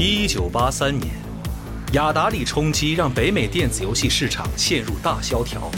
[0.00, 1.12] 一九八三年，
[1.90, 5.68] 雅达利冲击让北美电子游戏市场陷入大萧条，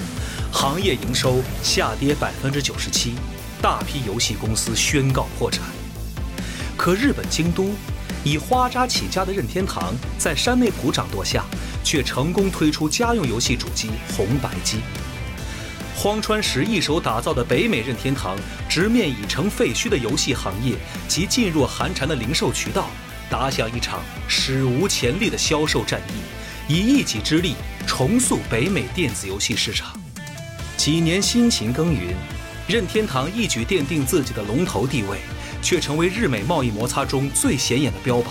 [0.52, 3.14] 行业营收下跌百分之九十七，
[3.62, 5.64] 大批游戏公司宣告破产。
[6.76, 7.70] 可日本京都，
[8.22, 11.42] 以花渣起家的任天堂在山内普掌舵下，
[11.82, 14.80] 却成功推出家用游戏主机红白机。
[15.96, 18.36] 荒川石一手打造的北美任天堂，
[18.68, 20.74] 直面已成废墟的游戏行业
[21.08, 22.90] 及噤若寒蝉的零售渠道，
[23.30, 27.54] 打响一场史无前例的销售战役，以一己之力
[27.86, 29.98] 重塑北美电子游戏市场。
[30.76, 32.14] 几年辛勤耕耘，
[32.66, 35.18] 任天堂一举奠定自己的龙头地位，
[35.62, 38.24] 却成为日美贸易摩擦中最显眼的标靶。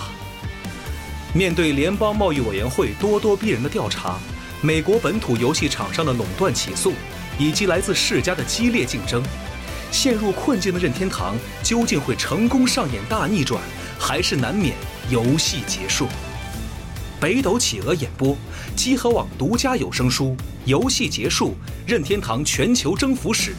[1.32, 4.18] 面对联邦贸易委员会咄咄逼人的调查，
[4.60, 6.92] 美国本土游戏厂商的垄断起诉。
[7.38, 9.22] 以及来自世家的激烈竞争，
[9.90, 13.62] 陷入困境的任天堂究竟会成功上演大逆转，
[13.98, 14.74] 还是难免
[15.10, 16.06] 游戏结束？
[17.20, 18.36] 北斗企鹅演播，
[18.76, 20.36] 积禾网独家有声书
[20.66, 23.50] 《游戏结束：任天堂全球征服史》，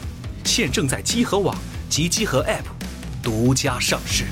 [0.44, 1.54] 现正在积禾网
[1.90, 2.64] 及积禾 App
[3.22, 4.24] 独家上市。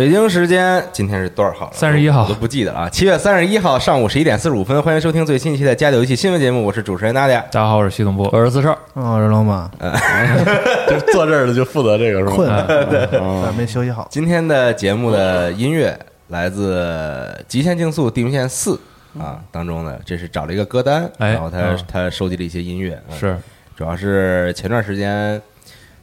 [0.00, 1.72] 北京时间今天是多少号了？
[1.74, 2.88] 三十一号我都不记得了啊。
[2.88, 7.38] 七月三十一号上午十一点四十五分，欢迎收听最新一期的《家里游戏新闻节目》，我是主持人大家。
[7.52, 9.70] 大家好，我是系统部，我是四少，我是老马
[10.88, 12.32] 就坐这儿的就负责这个是吗？
[12.34, 12.48] 困，
[12.88, 14.08] 对，还没休息好。
[14.10, 15.94] 今天的节目的音乐
[16.28, 18.80] 来自《极限竞速：地平线四》
[19.22, 23.36] 啊当中呢，这是找了一个歌单，哎然后他嗯他收集了一些音乐，啊是
[23.76, 25.38] 主要是前段时间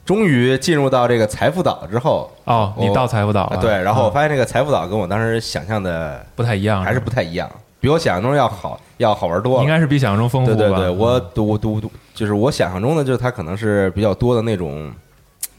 [0.08, 7.52] 终于进入到这个财富岛之后，哦，你到财富岛了，啊对，然后我嗯发现这个财富岛跟我当时想象的不太一样，还是不太一样，
[7.82, 9.64] 比我想象中要好要好玩多了。
[9.64, 10.58] 应该是比想象中丰富吧？
[10.58, 14.90] 对对对，我嗯读读读，就是我想象中的，就是它可能是比较多的那种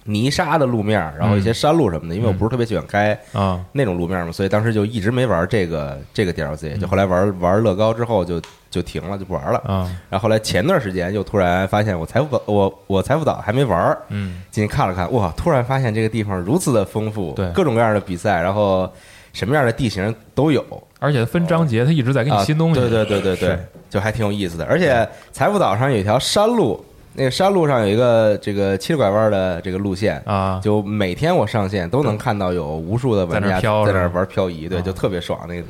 [0.09, 2.15] 泥沙的路面，然后一些山路什么的。
[2.15, 6.79] 因为我不是特别喜欢开啊，那种路面嘛，所以当时就一直没玩这个这个 DLC。
[6.79, 9.59] 就嗯后来玩玩乐高之后就就停了，就不玩了。
[9.67, 15.33] 啊，然后后来前段时间又突然发现我财富岛我我财富岛还没玩儿，嗯，进去看了看，哇！
[15.37, 18.91] 突然发现这个地方如此的丰富，对各种各样的比赛，然后
[19.33, 20.65] 什么样的地形都有。
[21.01, 23.59] 而且分章节，它一直在给你啊，新东西，对对对对对，
[23.89, 24.65] 就还挺有意思的。
[24.65, 35.41] 而且财富岛上有一条山路，那个山路上有一个这个七拐弯的这个路线，啊，就每天我上线都能看到有无数的玩在那家在那玩漂移，对，啊就特别爽。
[35.49, 35.65] 那个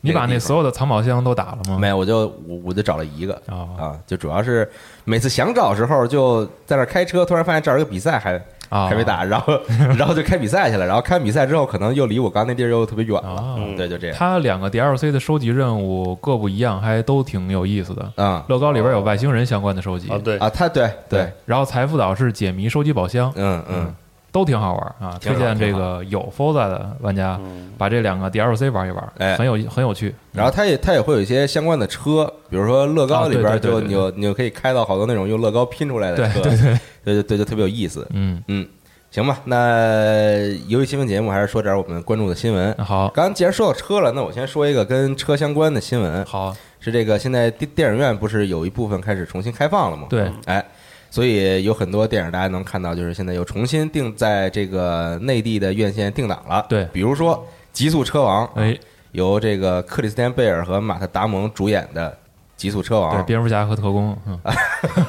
[0.00, 1.78] 你把那所有的藏宝箱都打了吗？
[1.80, 4.70] 没有，我就我我就找了一个啊啊，就主要是
[5.04, 9.58] 每次想找的时候就在那开车，突然发现这儿有个比赛还啊，还没打，然后
[9.98, 13.28] 然后就开比赛去了，然后开完比赛之后可能又离我刚那地儿又特别远了。
[13.30, 14.16] 啊，对，就这样。
[14.18, 18.12] 它两个 DLC 的收集任务各不一样，还都挺有意思的。
[18.22, 20.08] 啊乐高里边有外星人相关的收集。
[20.10, 23.62] 啊，对，啊，它对对，然后财富岛是解谜收集宝箱，嗯。
[23.68, 23.94] 嗯。
[24.34, 25.16] 都挺好玩啊！
[25.22, 27.38] 推荐这个有 Forza 的玩家
[27.78, 29.36] 把这两个 DLC 玩一玩，哎。
[29.36, 30.12] 很有很有趣。
[30.32, 37.14] 然后它也它也会有一些相关的车，比如说乐高啊里边就你有你就可以开到好多那种用乐高拼出来的车，对对对，对。
[37.14, 38.04] 对对，就特别有意思。
[38.10, 38.66] 嗯，嗯，
[39.12, 42.74] 行吧，那游戏新闻节目还是说点我们关注的新闻。
[42.78, 50.08] 好，刚刚既然说到车了，那我先说一个跟车相关的新闻，好，是这个现在电电影院不是有一部分开始重新开放了吗？
[50.10, 50.64] 对，哎，
[51.14, 56.66] 所以有很多电影大家能看到，就是现在又重新定在这个内地的院线定档了。
[56.68, 56.88] 对。
[56.92, 57.36] 比如说
[57.72, 58.76] 《极速车王》，哎，
[59.12, 62.10] 由这个克里斯汀贝尔和马特达蒙主演的
[62.56, 64.40] 《极速车对，王》，蝙蝠侠和特工，嗯，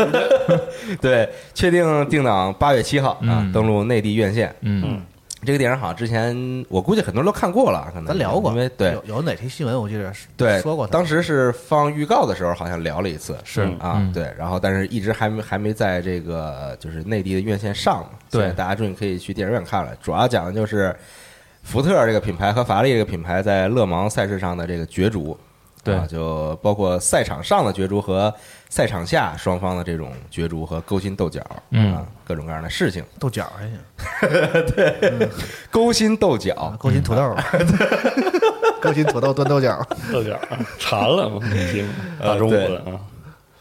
[1.02, 4.56] 对，确定定档八月七号啊嗯，登陆内地院线。
[4.62, 5.02] 嗯，
[5.46, 19.96] 这个电影好像之前我估计很多人都看过了，可能咱聊过，因为对有有哪期新闻我记得是对说过它，当时是放预告的时候好像聊了一次，是啊嗯，对，然后但是一直还没还没在这个就是内地的院线上嘛，对大家终于可以去电影院看了。
[20.02, 20.96] 主要讲的就是
[21.64, 25.38] 福特这个品牌和法拉利这个品牌在勒芒赛事上的这个角逐
[25.86, 25.96] 对。
[25.96, 28.34] 啊，就包括赛场上的角逐和
[28.70, 35.30] 赛场下双方的这种角逐和勾心斗角，嗯啊，各种各样的事情， 豆角还行，对
[35.72, 37.36] 勾心斗角啊，勾心土豆，
[38.82, 40.38] 勾心土豆炖豆角， 豆角
[40.80, 41.40] 馋了嘛，
[41.72, 41.88] 听
[42.22, 43.00] 大中午的啊，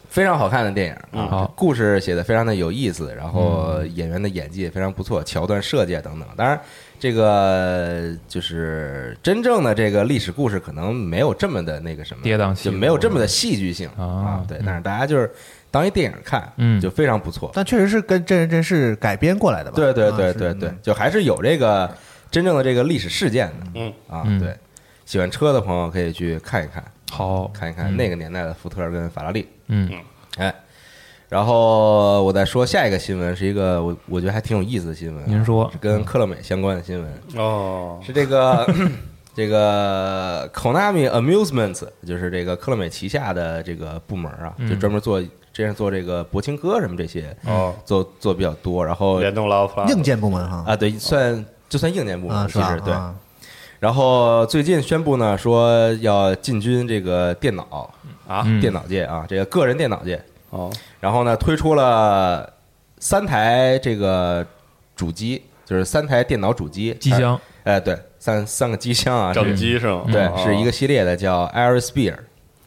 [0.08, 6.28] 非常好看的电影啊，故事写的非常的有意思，然后演员的演技也非常不错，桥段设计啊等等。
[6.36, 6.60] 当然，
[6.98, 12.72] 这个就是真正的这个历史故事可能没有这么的那个什么跌宕起伏。
[12.72, 14.04] 就没有这么的戏剧性啊。
[14.04, 14.44] 啊。
[14.48, 15.30] 对，嗯但是大家就是
[15.70, 16.80] 当一电影看，嗯。
[16.80, 17.50] 就非常不错。
[17.54, 19.76] 但确实是跟真人真事改编过来的吧？
[19.76, 21.90] 对对对对对嗯，就还是有这个
[22.30, 23.66] 真正的这个历史事件的。
[23.74, 23.92] 嗯。
[24.08, 24.40] 啊嗯。
[24.40, 24.56] 对，
[25.04, 27.48] 喜欢车的朋友可以去看一看，好。
[27.48, 29.46] 看一看那个年代的福特跟法拉利。
[29.66, 29.90] 嗯。
[30.38, 30.52] 哎，
[31.34, 35.26] 然后我再说下一个新闻，是一个我我觉得还挺有意思的新闻啊。
[35.26, 38.64] 您说是跟克乐美相关的新闻，哦，是这个
[39.34, 48.86] 这个 Konami Amusements，就是这个克乐美旗下的这个部门啊，嗯就专门做之前做这个博青哥什么这些哦，做做比较多。
[48.86, 52.48] 然后联动 Love 硬件部门哈啊，对，算就算硬件部啊门？
[52.48, 52.94] 其实对。
[52.94, 53.12] 啊
[53.80, 57.92] 然后最近宣布呢，说要进军这个电脑
[58.24, 60.24] 啊，嗯电脑界啊，这个个人电脑界。
[60.54, 60.70] 哦，
[61.00, 62.48] 然后呢，推出了
[62.98, 64.46] 三台这个
[64.94, 66.94] 主机，就是三台电脑主机。
[66.94, 67.38] 机，箱。
[67.64, 70.04] 哎，对，三三个机箱啊，整机是吗？
[70.12, 70.34] 对，哦。
[70.44, 72.14] 是一个系列的，叫 Aris Spear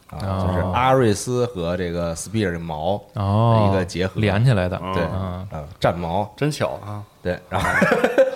[0.08, 0.46] 啊，哦。
[0.46, 3.68] 就是阿瑞斯和这个 Spear 的毛哦。
[3.70, 4.20] 一个结合。
[4.20, 7.68] 连起来的，对嗯啊，战矛，真巧啊，对，然后。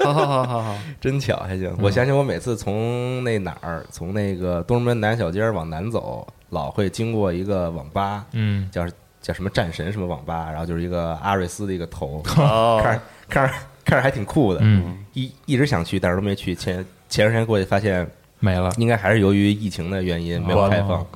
[0.03, 1.73] 好好好好好，真巧还行。
[1.81, 8.69] 我想起我每次从那哪儿，从那个东直门南小街往南走，老会经过一个网吧，嗯。
[8.73, 8.85] 叫
[9.23, 12.81] 叫什么战神什么网吧，然后就是一个阿瑞斯的一个头，哦。
[12.85, 13.55] 看着看着
[13.85, 14.99] 看着还挺酷的，嗯。
[15.15, 16.55] 一一直想去，但是都没去。
[16.55, 18.07] 前前段时间过去发现，
[18.41, 21.07] 没了，应该还是由于疫情的原因没有开放，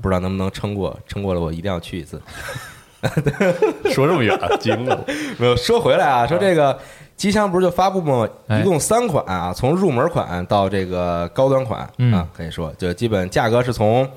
[0.00, 2.22] 不知道能不能撑过，撑过了我一定要去一次。
[3.90, 5.04] 说这么远，惊了，
[5.36, 6.78] 没有说回来啊，说这个
[7.16, 8.28] 机箱不是就发布吗？
[8.46, 8.60] 哎。
[8.60, 12.12] 一共三款啊，从入门款到这个高端款嗯。
[12.14, 14.08] 啊，可以说就基本价格是从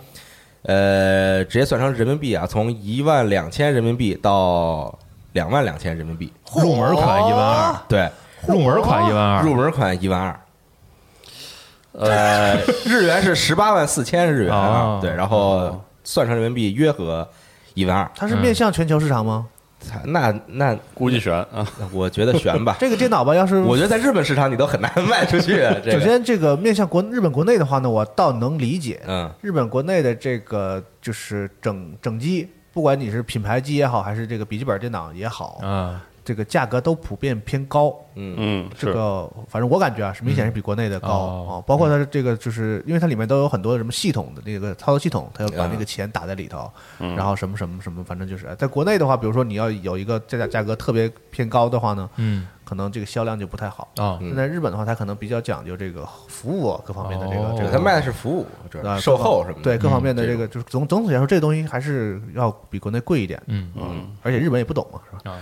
[0.67, 4.97] 呃直接算成人民币啊，从一万两千人民币到
[5.33, 6.31] 两万两千人民币。
[6.55, 8.09] 入门款一万二，对，
[8.47, 10.39] 入门款一万二，入门款一万二。
[11.93, 17.27] 呃，日元是十八万四千日元啊哦，对，然后算成人民币约合
[17.73, 18.11] 一万二。
[18.15, 19.47] 它是面向全球市场吗？
[19.79, 25.57] 操那那估计悬啊，我觉得悬吧，这个电脑吧，要是我觉得在日本市场你都很难卖出去。
[25.83, 29.01] 这个，首先这个面向国日本国内的话呢，我倒能理解。
[29.07, 37.95] 嗯日本国内的这个就是整整机，不管你是品牌机也好，还是这个笔记本电脑也好，啊，这个价格都普遍偏高。
[38.15, 38.35] 嗯。
[38.37, 41.07] 嗯，这个反正我感觉啊，是明显是比国内的高。
[41.07, 41.47] 哦。
[41.49, 41.63] 啊。
[41.65, 46.69] 包括它的这个，就是因为它里面都有很多什么系统的那个操作系统，它要把那个钱打在里头，
[46.99, 47.15] 嗯。
[47.15, 53.87] 然后什么什么什么，反正就是在国内的话，比如说你要有一个价价价格特别偏高的话呢，嗯可能这个销量就不太好。
[53.97, 54.17] 啊。
[54.19, 57.55] 嗯那在日本的话，它可能比较讲究这个服务啊各方面的这个哦。
[57.57, 59.61] 这个它卖的是服务，主要啊售后什么的。
[59.61, 63.71] 对各方面的嗯这个，就是总总体来说，这个东西还是要比国内贵一点，嗯。
[63.75, 65.37] 嗯，而且日本也不懂嘛，是吧？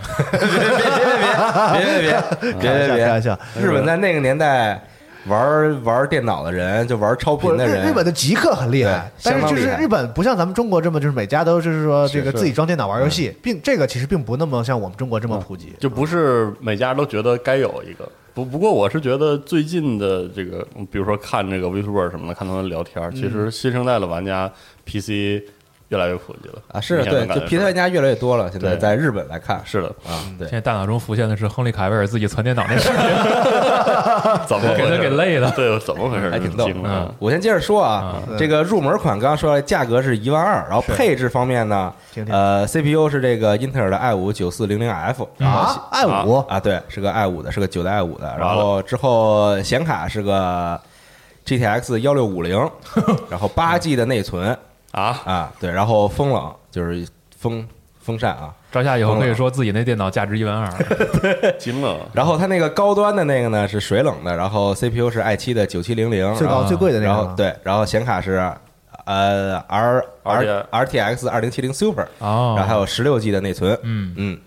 [1.74, 3.06] 别，别别别别别别别。
[3.06, 4.82] 开玩笑，日本在那个年代
[5.28, 11.84] 玩玩电脑的人，就玩超不频的人，日日本的极客很厉害，但是就是日本不像咱们中国这么，就是每家都就是。
[11.84, 13.36] 说这个自己装电脑玩游戏，嗯。
[13.42, 15.74] 并这个其实并不那么像我们中国这么普及。
[15.80, 18.10] 就不是每家都觉得该有一个。
[18.34, 24.50] 不不过我是觉得最近的这个，比如说看这个 Vtuber 什么的，看他们聊天，其实新生代的玩家
[24.86, 25.44] PC
[25.94, 28.52] 越来越普及了啊，是对，就能感觉 PC 玩家越来越多了。
[28.52, 30.48] 现在在日本来看是的，啊，对。
[30.48, 32.98] 现，在大脑中浮现的是亨利卡维尔自己存电脑那视频，
[34.48, 36.32] 怎么给他给累的对，怎么回事？
[36.32, 36.68] 还挺逗。
[36.84, 37.14] 嗯。
[37.20, 38.36] 我先接着说啊，嗯。
[38.38, 41.94] 这个入门款刚刚说了，价格是一万二，然后配置方面呢，
[42.30, 46.38] 呃，CPU 是这个英特尔的 i 五九四零零 F 啊，，i 五？
[46.48, 50.80] 啊，对，是个 i 五的，是个九代 i 五的，然后之后显卡是个
[51.46, 52.58] GTX 幺六五零，
[53.30, 54.58] 然后八 G 的内存
[54.94, 57.08] 啊，啊，对，然后风冷就是
[57.38, 57.68] 风
[58.00, 60.72] 风扇啊，照下以后可以说自己那电脑价值一万二，
[61.60, 67.12] 惊了，然后它那个高端的那个呢是水冷的，然后 CPU 是 i 七的九七零零，最高啊最贵的那个。
[67.12, 68.34] 吗，然后对，然后显卡是
[69.06, 74.14] 呃 R R RTX RTX 二零七零 Super，哦，然后还有十六 G 的内存，嗯。
[74.18, 74.40] 嗯，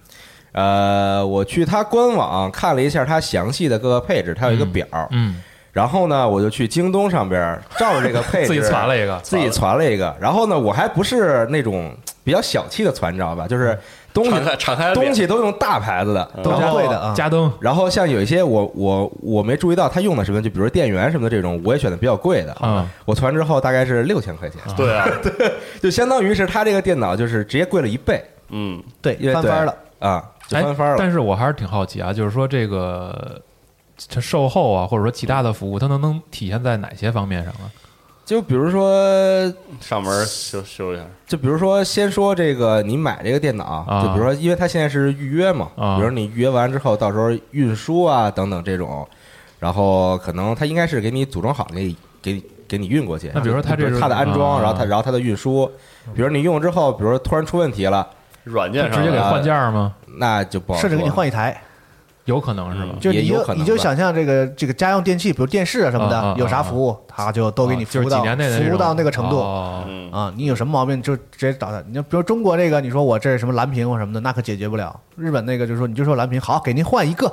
[0.53, 5.43] 呃，我去它官网看了一下它详细的各个配置，它有一个表，嗯，
[5.77, 13.47] 然后呢，我就去京东上边照着这个配置 自己攒了一个， 自己传了一个，然后呢，我还不是那种比较小气的攒，你知道吧？
[13.47, 13.79] 就是
[14.15, 17.13] 东西敞开东西都用大牌子的，都然后是贵的啊。
[17.15, 22.57] 加灯然后像有一些我我我没注意到他用的什么，就比如电源什么的这种，我也选的比较贵的。
[22.63, 25.53] 嗯我传之后大概是六千块钱， 对啊，对
[25.83, 29.75] 就相当于是他这个电脑就是直接贵了一倍嗯，对因为，翻番了。
[29.99, 30.97] 啊，翻番了。
[30.99, 33.41] 但是我还是挺好奇啊，就是说这个
[33.97, 37.71] 这售后啊，或者说其他的服务，它能能体现在哪些方面上啊？
[38.25, 38.91] 就比如说，
[39.81, 49.07] 上门修修一下，就比如说，先说这个你买这个电脑，啊就比如说，因为它现在是预约嘛，啊比如你预约完之后，到时候运输啊等等这种，
[49.61, 53.31] 然后可能它应该是给你组装好，给你给你给你运过去。
[53.33, 55.71] 那比如说它这是它的安装，啊然后它然后它的运输，
[56.13, 58.09] 比如你用了之后，比如说突然出问题了，
[58.43, 59.95] 软件上直接给啊换件儿吗？
[60.19, 61.63] 那就不好甚至给你换一台，
[62.27, 62.95] 有可能是吧？
[63.01, 69.41] 就你就你就想象这个这个家用电器，比如电视啊什么的，有啥服务，它就都给你服务到年内的这种服务到那个程度。
[70.13, 71.83] 啊，你有什么毛病就直接找他。
[71.87, 74.99] 你就比如中国这个，你说我这是什么蓝屏或什么的，那可解决不了。
[75.17, 77.33] 日本那个就是说，你就说蓝屏好，给您换一个，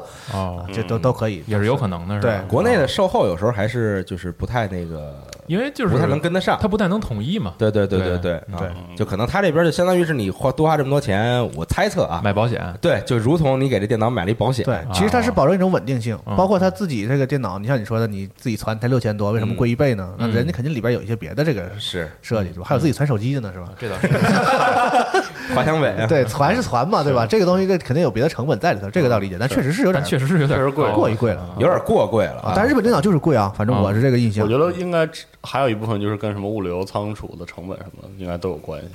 [0.73, 1.43] 这都都可以。
[1.47, 2.33] 也是有可能的，是吧？
[2.39, 5.13] 对国内的售后有时候还是就是不太那个，
[5.47, 6.57] 因为就是不太能跟得上。
[6.62, 7.53] 它不太能统一嘛。
[7.57, 20.13] 对对对对对啊对就可能他这边就相当于是你花多花这么多钱，我猜测啊，买保险对，就如同你给这电脑买了一保险，对，其实它是保证一种稳定性，嗯包括它自己这个电脑，你像你说的，你自己传才六千多，为什么贵一倍呢？
[20.18, 22.66] 那嗯人家肯定里边有一些别的这个是设计，是吧？
[22.68, 23.70] 还有自己传手机的呢，是吧？
[23.80, 27.25] 这倒是华强北啊，对，传是传嘛，对吧？
[27.25, 32.54] 这个东西这肯定有别的成本在里头，这个倒理解，但确实是有点确实是有点过于贵了有点过贵了啊。
[32.56, 34.50] 但是日本电脑就是贵啊，反正我是这个印象我。
[34.50, 35.08] 觉得应该
[35.42, 38.88] 还有一部分就是跟什么物流仓储的成本什么的应该都有关系，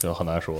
[0.00, 0.56] 就很难说。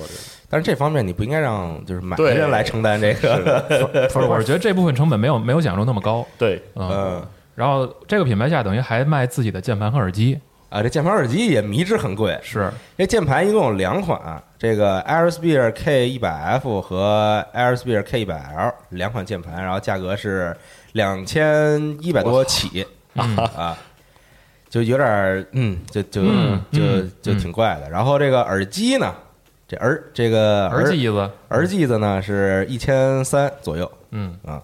[0.48, 3.64] 但是这方面你不应该让就是买的人来承担这个，
[4.12, 6.24] 不是，我是觉得这部分成本没有没有想象中那么高。
[6.38, 7.22] 对，嗯，嗯。
[7.56, 10.38] 然后这个品牌下等于还卖自己的键盘和耳机，
[10.70, 12.72] 啊，这键盘耳机也迷之很贵，是。
[12.96, 20.56] 这键盘一共有两款，这个 Airsphere K 一百 F 和 Airsphere K 一百 L 两款键盘，然后价格是
[20.92, 22.86] 两千一百多起。
[23.14, 23.76] 嗯啊，
[24.70, 26.62] 就有点儿嗯，就就嗯。
[26.72, 27.12] 就嗯。
[27.20, 27.90] 就挺怪的。
[27.90, 29.12] 然后这个耳机呢，
[29.70, 34.60] 这儿这个耳机子，耳机子呢是一千三左右，嗯，啊，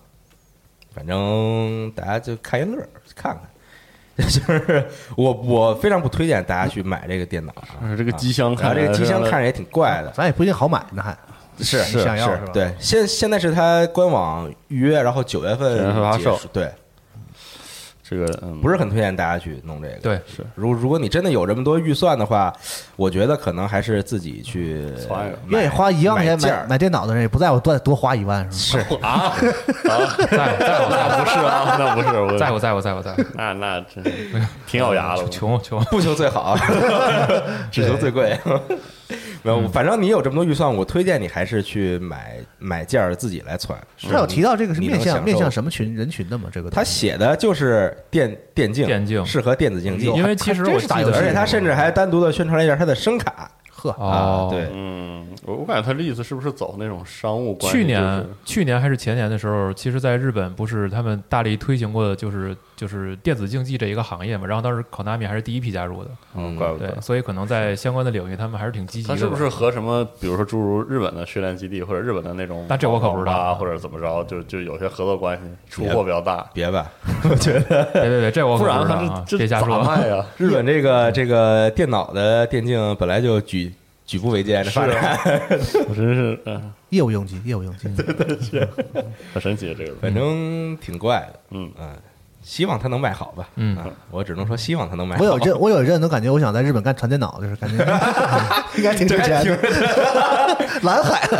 [0.92, 2.82] 反正大家就看一乐，
[3.14, 3.42] 看看。
[4.28, 4.84] 就是
[5.14, 11.14] 我我非常不推荐大家去买这个电脑啊，这个机箱然后看着这个机箱看着也挺怪的，咱也不一定好买呢，还
[11.62, 16.72] 是是想要是吧对，现现在是它官网预约，然后九月份发售结束对，
[18.08, 19.96] 这个嗯不是很推荐大家去弄这个。
[19.96, 22.52] 对，是如如果你真的有这么多预算的话，
[22.96, 24.86] 我觉得可能还是自己去
[25.48, 28.84] 愿意花一万块钱买买买电脑的人，也不在乎多多花一万，是吗？
[28.88, 36.56] 是啊啊，在 在乎那不是啊，那不是我在我在乎在乎在乎，那那真是挺咬牙了，穷穷，不求最好，
[37.72, 38.38] 只求最贵。
[39.42, 43.78] 没有，反正你有这么多预算，我推荐你还是去买买件儿自己来穿。
[44.02, 46.48] 他有提到这个是面向面向什么群人群的吗？
[46.52, 49.24] 这个他写的就是电电竞，电竞。
[49.24, 53.50] 适合电子竞技，因为其实我记得，而且他甚至还单独的宣传了一下他的声卡。
[53.70, 54.48] 呵，哦。
[54.50, 57.78] 啊，对，嗯，我我感觉他的意思是不是走那种商务关系？
[57.78, 64.46] 去年去年还是前年的时候，其实在日本不是他们大力推行过的，就是就是电子竞技这一个行业嘛。
[64.46, 67.00] 然后当时 Konami 还是第一批加入的，嗯，怪不得。
[67.00, 69.18] 所以可能在相关的领域，他们还是挺积极的吧。
[69.18, 76.90] 他是不是和什么，比如说诸如日本的训练基地或者日本的那种，那这我可不知道啊，或者怎么着，就就有些合作关系，出货比较大，别吧，
[77.42, 79.82] 别别别，这我可不然知道他啊， 这这咋别瞎说。
[79.84, 80.24] 卖呀？
[80.36, 83.72] 日本这个这个电脑的电竞本来就举
[84.04, 85.18] 举步维艰的发展，
[85.88, 87.88] 我真是嗯，业务用机，业务用机。
[89.32, 89.94] 很神奇这个。
[90.00, 91.90] 反正挺怪的，嗯嗯，
[92.48, 93.76] 希望他能卖好吧，嗯。
[93.76, 95.22] 啊，我只能说希望他能卖好。
[95.24, 97.84] 我有阵，我有一阵都感觉我想在日本干传电脑，就是感觉
[98.78, 99.58] 应该挺挣钱的。
[100.82, 101.20] 蓝海，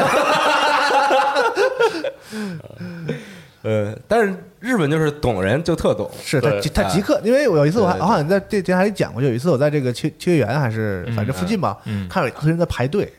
[3.63, 13.13] 呃，但是日本就是懂人就特懂，是他他极客，因为我有一次我还好像在这电台里讲过，有一次我在这个秋秋叶原还是嗯反正附近吧，嗯看到有一堆人在排队，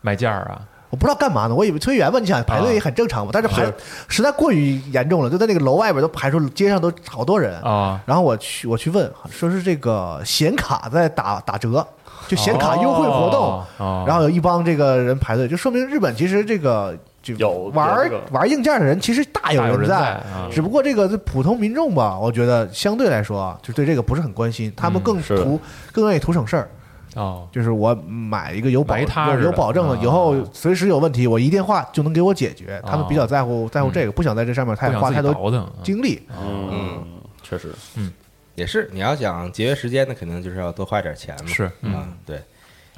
[0.00, 0.60] 买件儿啊，
[0.90, 3.64] 我不知道干嘛呢，我以为秋叶原吧，你想排队也很正常嘛，但是排
[4.08, 11.86] 实在过于严重了，就在那个楼外边都排出街上都好多人啊，然后我去我去问，说是这个显卡在打打折，
[12.26, 18.20] 就显卡优惠活动，然后有一帮这个人排队，就说明日本其实这个就有玩有这个。
[18.32, 20.20] 玩硬件的人其实大有人在，
[20.50, 25.60] 只不过这个普通民众吧，我觉得相对来说啊，就对这个不是很关心，他们更图
[25.92, 26.68] 更愿意图省事儿。
[27.14, 30.00] 哦，就是我买一个有保有有保证的，啊。
[30.02, 32.80] 以后随时有问题，我一电话就能给我解决。
[32.86, 35.32] 他们比较在乎在乎这个，不想在这上面太花太多
[35.82, 36.22] 精力。
[36.40, 37.04] 嗯，
[37.42, 38.12] 确实，嗯。
[38.56, 41.46] 也是你要想节约时间，那肯定就是要多花点钱嘛。
[41.46, 41.94] 是嗯。
[41.94, 42.40] 啊，对。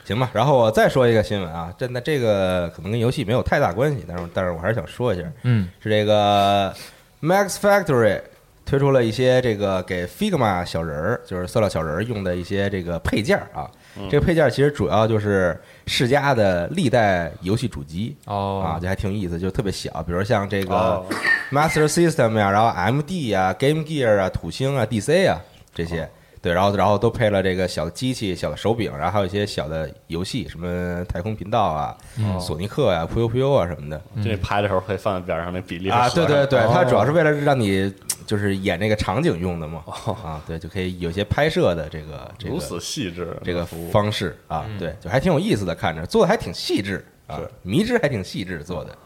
[0.05, 5.69] 行吧，然后我再说一个新闻啊，真的这个可能跟游戏没有太大关系，但是但是我还是想说一下，嗯。
[5.81, 6.75] 是这个
[7.23, 8.21] Max Factory
[8.67, 13.71] 推出了一些这个给 Figma 小人儿，就是塑料小人儿用的一些这个配件儿啊。
[14.11, 21.05] 这个配件其实主要就是世嘉的历代游戏主机啊，哦就还挺有意思，就特别小，比如像这个哦。
[21.51, 25.39] Master System 呀，然后 MD 呀、Game Gear 啊、土星啊、DC 啊
[25.75, 26.09] 这些。
[26.43, 31.97] 对，然后然后都配了这个小的机器、小的手柄，然后还有一些小的游戏，什么太空频道啊、
[32.41, 33.97] 索尼克呀、扑悠扑悠啊什么的。
[34.17, 37.95] 就你拍的时候可以放在边上那比例啊，对对对，它哦主要是为了让你
[38.27, 39.85] 就是演那个场景用的嘛。
[40.25, 48.99] 啊，对，就可以有一些拍摄的这个这如此个细致这个服务方式啊，对，就还挺有意思的，看着做的还挺细致啊是，迷之还挺细致做的，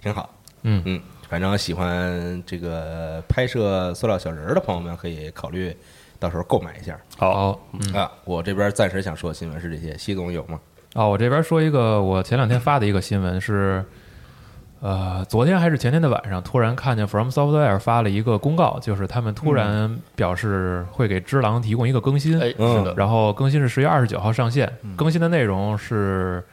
[0.00, 0.32] 挺好。
[0.62, 5.76] 嗯嗯，反正喜欢这个拍摄塑料小人儿的朋友们可以考虑
[6.18, 6.98] 到时候购买一下。
[7.16, 7.52] 好。
[7.52, 8.10] 好，嗯啊。
[8.24, 10.58] 我这边暂时想说的新闻是这些，西总有吗？
[10.94, 13.84] 啊，我这边说一个，我前两天发的一个新闻是，
[14.80, 22.78] 呃，昨天还是前天的晚上，突然看见 From Software 发了一个公告，就是他们突然表示会给《只狼》提供一个更新，哎，嗯。
[22.78, 26.44] 是的，然后更新是十月二十九号上线，更新的内容是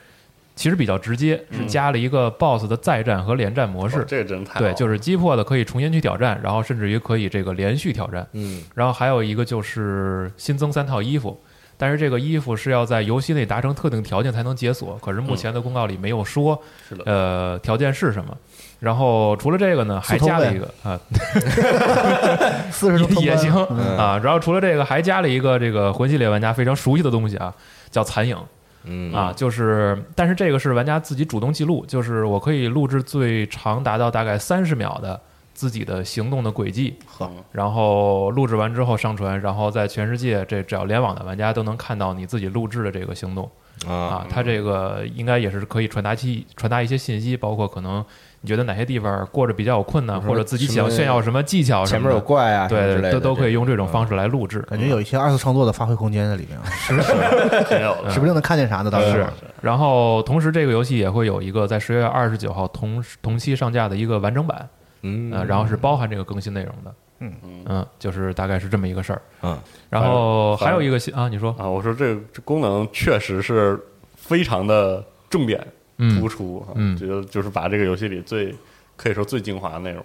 [0.56, 4.02] 其实比较直接，是加了一个 BOSS 的再战和连战模式。
[4.02, 4.06] 哦。
[4.08, 8.28] 这个真太对，就是击破的可以重新去挑战，然后甚至于可以这个连续挑战。
[8.34, 8.62] 嗯。
[8.76, 11.40] 然后还有一个就是新增三套衣服，
[11.78, 17.04] 但是这个衣服是要在游戏内达成特定条件才能解锁，可是目前的公告里没有说，是的。
[17.06, 18.38] 呃，条件是什么。
[18.80, 21.00] 然后除了这个呢，还加了一个啊，
[22.72, 23.26] 四十多通关。
[23.26, 23.54] 也行。
[23.70, 23.98] 嗯。
[23.98, 24.20] 啊。
[24.24, 27.54] 然后除了这个，还加了一个这个魂系列玩家非常熟悉的东西啊，
[27.90, 28.36] 叫残影
[28.84, 35.20] 嗯啊，就是但是这个是玩家自己主动记录，就是我可以录制最长达到大概三十秒的
[35.54, 43.50] 自己的行动的轨迹，嗯然后录制完之后上传，然后在全世界这只要联网的玩家都能看到你自己录制的这个行动
[43.86, 44.28] 啊啊。
[44.30, 48.04] 它这个应该也是可以传达其传达一些信息，包括可能
[48.44, 53.88] 你觉得哪些地方过着比较有困难，或者自己想炫耀什么技巧什前面有，怪啊，什么之类对，的都都可以用这种。
[53.88, 54.62] 方式来录制。
[54.62, 56.94] 感觉有一些二次创作的发挥空间在里面 是
[57.76, 57.94] 没有。
[58.04, 58.90] 的，指不定能看见啥呢？
[58.90, 59.14] 到时候。
[59.14, 59.28] 是，
[59.62, 64.68] 然后同时这个游戏也会有一个在十月二十九号同同期上架的一个完整版，
[65.04, 65.32] 嗯。
[65.32, 66.94] 呃，然后是包含这个更新内容的。
[67.20, 67.34] 嗯。
[67.68, 69.22] 嗯，就是大概是这么一个事儿。
[69.44, 69.56] 嗯。
[69.90, 73.80] 然后还有一个新啊，你说，啊，我说这个这功能确实是
[74.16, 75.60] 非常的重点。
[75.60, 75.72] 嗯
[76.20, 78.56] 突出啊，嗯觉得就是把这个游戏里最
[78.96, 80.04] 可以说最精华的内容，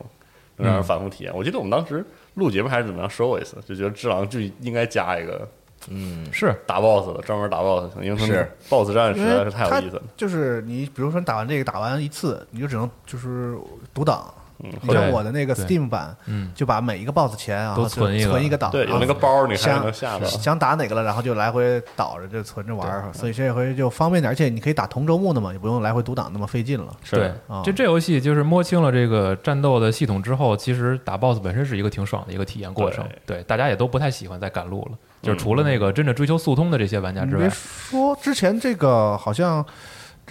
[0.56, 1.35] 能让人反复体验。
[1.35, 2.04] 我记得我们当时
[2.35, 5.48] 录节目还是怎么样说过一次，就觉得《只狼》就应该加一个
[5.88, 10.02] 嗯是打 BOSS 的，专门打 BOSS，的因为是 BOSS 战实在是太有意思了。
[10.16, 13.56] 就是你比如说你打完这个打完一次，你就只能就是
[13.94, 14.32] 读档。
[14.62, 20.26] 嗯，你像我的那个 Steam 版，嗯就把每一个 BOSS 前啊都存一个存一个档，对，有啊那个包你还想能下到。
[20.26, 26.94] 想打哪个了，然后就来回倒着就存着玩儿，所以这回就方便点，而且你可以打同周目的嘛，也不用来回读档那么费劲了。
[27.02, 33.06] 是对啊，这这游戏就是摸清了这个战斗的系统之后，其实打 BOSS 本身是一个挺爽的一个体验过程。
[33.26, 39.64] 对，大家也都不太喜欢再赶路了，就是除了那个真正追求速通的这些玩家之外说之前这个好像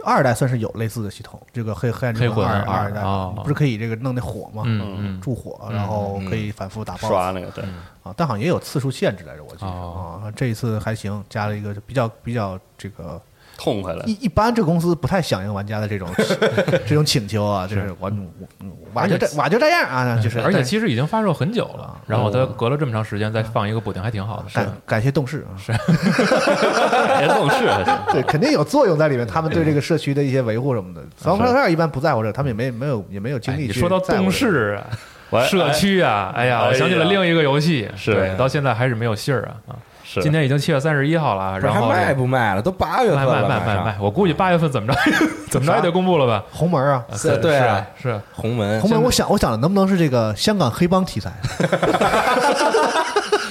[0.05, 3.33] 二代算是有类似的系统，这个黑黑暗之魂二二二代哦。
[3.43, 4.61] 不是可以这个弄那火吗？
[4.65, 7.63] 嗯嗯，助火，然后可以反复打 BOSS 刷那个，对，
[8.03, 9.67] 啊，但好像也有次数限制来着，我记得。
[9.67, 10.21] 哦。
[10.23, 10.31] 啊。
[10.35, 13.19] 这一次还行，加了一个比较比较这个
[13.57, 14.03] 痛快了。
[14.05, 16.07] 一一般这公司不太响应玩家的这种
[16.85, 20.41] 这种请求啊，就是我我我就这我就这样啊，就是。
[20.41, 24.45] 而且其实已经发售很久了，然后它隔了这么长时间再放一个补丁，还挺好的。
[24.53, 25.71] 感感谢动视啊，是。
[25.71, 27.97] 感谢动视还行。
[28.11, 29.25] 对，肯定有作用在里面。
[29.25, 34.31] 他们对这个社区的一些维护什么的，三方二一般不在乎这，他们也没没有也没有精哎力去你说到动在乎这个。
[34.31, 34.87] 视啊，
[35.29, 36.67] 我社区啊，哎呀，哎呀。
[36.69, 38.13] 我想起了另一个游戏，是。
[38.13, 39.75] 对，到现在还是没有信儿啊啊！
[40.15, 42.61] 是今天已经七月三十一号了，然后卖不卖了？
[42.61, 44.99] 都八月份了，卖卖卖卖，我估计八月份怎么着
[45.51, 46.43] 怎么着也得公布了吧？
[46.51, 47.03] 红门啊。
[47.13, 51.31] 是对啊是是红门红门，我想我想了，能不能是这个香港黑帮题材？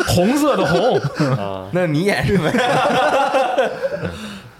[0.06, 0.96] 红色的红。
[1.36, 2.50] 啊那你演是没？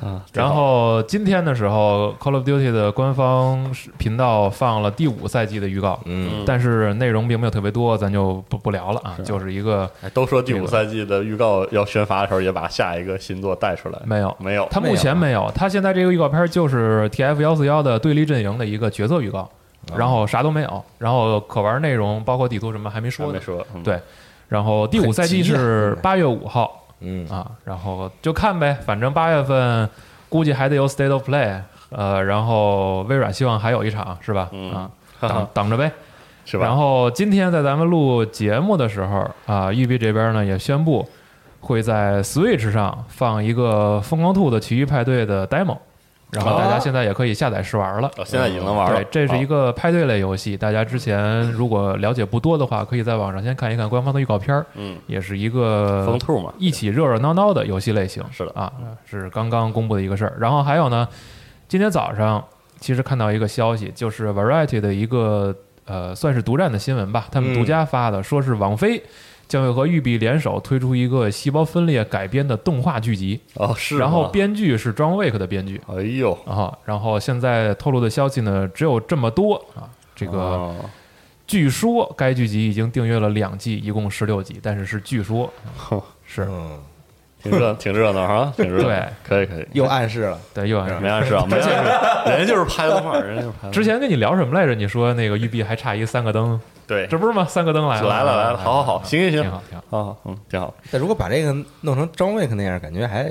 [0.04, 6.44] 啊，然后今天的时候，Call of Duty 的官方频道放了第五赛季的预告，嗯。
[6.44, 14.36] 但是内容并没有特别多，咱就不不聊了啊，就是一个哎都说第五赛季的预告要宣发的时候，也把下一个新作带出来，没有。
[14.38, 14.68] 没有？
[14.70, 19.48] 他目前没有，他现在这个预告片就是 TF 幺四幺的对立阵营的一个角色预告，
[19.96, 23.82] 然后啥都没有，然后可玩内容包括地图什么还没说没说，嗯。
[23.82, 23.98] 对，
[24.48, 29.88] 然后第五赛季是八月五号嗯啊，然后就看呗，反正八月份
[30.28, 34.48] 估计还得有 State of Play，呃，然后微软希望还有一场是吧？
[34.52, 35.90] 嗯啊，等等着呗。
[36.46, 36.66] 是吧？
[36.66, 41.08] 然后今天在咱们录节目的时候啊，育碧这边呢也宣布，
[41.60, 45.78] 会在 Switch 上放一个《疯狂兔的奇遇派对》的 demo，
[46.34, 48.10] 然后大家现在也可以下载试玩了。
[48.16, 49.06] 哦现在已经能玩了对，。
[49.10, 58.22] 这是一个派对类游戏，大家之前如果了解不多的话，可以在网上先看一看官方的预告片儿，嗯，也是一个疯兔嘛，一起热热闹闹的游戏类型。
[58.30, 58.72] 是的啊，
[59.04, 60.36] 是刚刚公布的一个事儿。
[60.38, 61.06] 然后还有呢，
[61.68, 62.44] 今天早上
[62.78, 65.54] 其实看到一个消息，就是 Variety 的一个
[65.86, 69.02] 呃算是独占的新闻吧，他们嗯独家发的，说是网飞
[69.48, 73.98] 将会和育碧联手推出一个细胞分裂改编的动画剧集，哦是。
[73.98, 76.76] 然后编剧是 John Wick 的编剧哎呦，啊。
[76.84, 80.38] 然后现在透露的消息呢只有这么多啊，这个。
[80.38, 80.74] 哦
[81.46, 86.78] 据说该剧集已经订阅了两季，一共十六集，但是是据说，哼是嗯，
[87.42, 88.88] 挺热挺热闹哈，挺热闹。
[88.88, 89.66] 对，可以可以。
[89.74, 93.70] 又暗示了，对，又暗示没暗示啊，没 暗示，人家就是拍动画，人家就是拍。
[93.70, 94.74] 之前跟你聊什么来着？
[94.74, 97.44] 你说那个育碧还差一三个灯，对这不是吗？
[97.46, 100.16] 三个灯来了，来了来了，好好好，行行行，挺好挺好。
[100.24, 100.74] 嗯，挺好。
[100.90, 103.30] 但如果把这个弄成张卫克那样，感觉还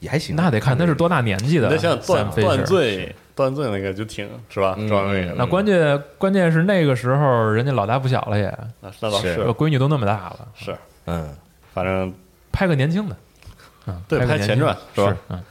[0.00, 0.34] 也还行。
[0.36, 1.68] 那得看他是多大年纪的。
[1.68, 4.76] 你再想想断断罪，断罪那个就挺是吧？
[4.88, 8.44] 张卫的那关键关键是那个时候人家老大不小了也，
[8.80, 11.34] 那那倒是闺女都那么大了，是，嗯，
[11.72, 12.12] 反正
[12.50, 13.16] 拍个年轻的，
[13.86, 15.42] 嗯，对拍前传是吧嗯。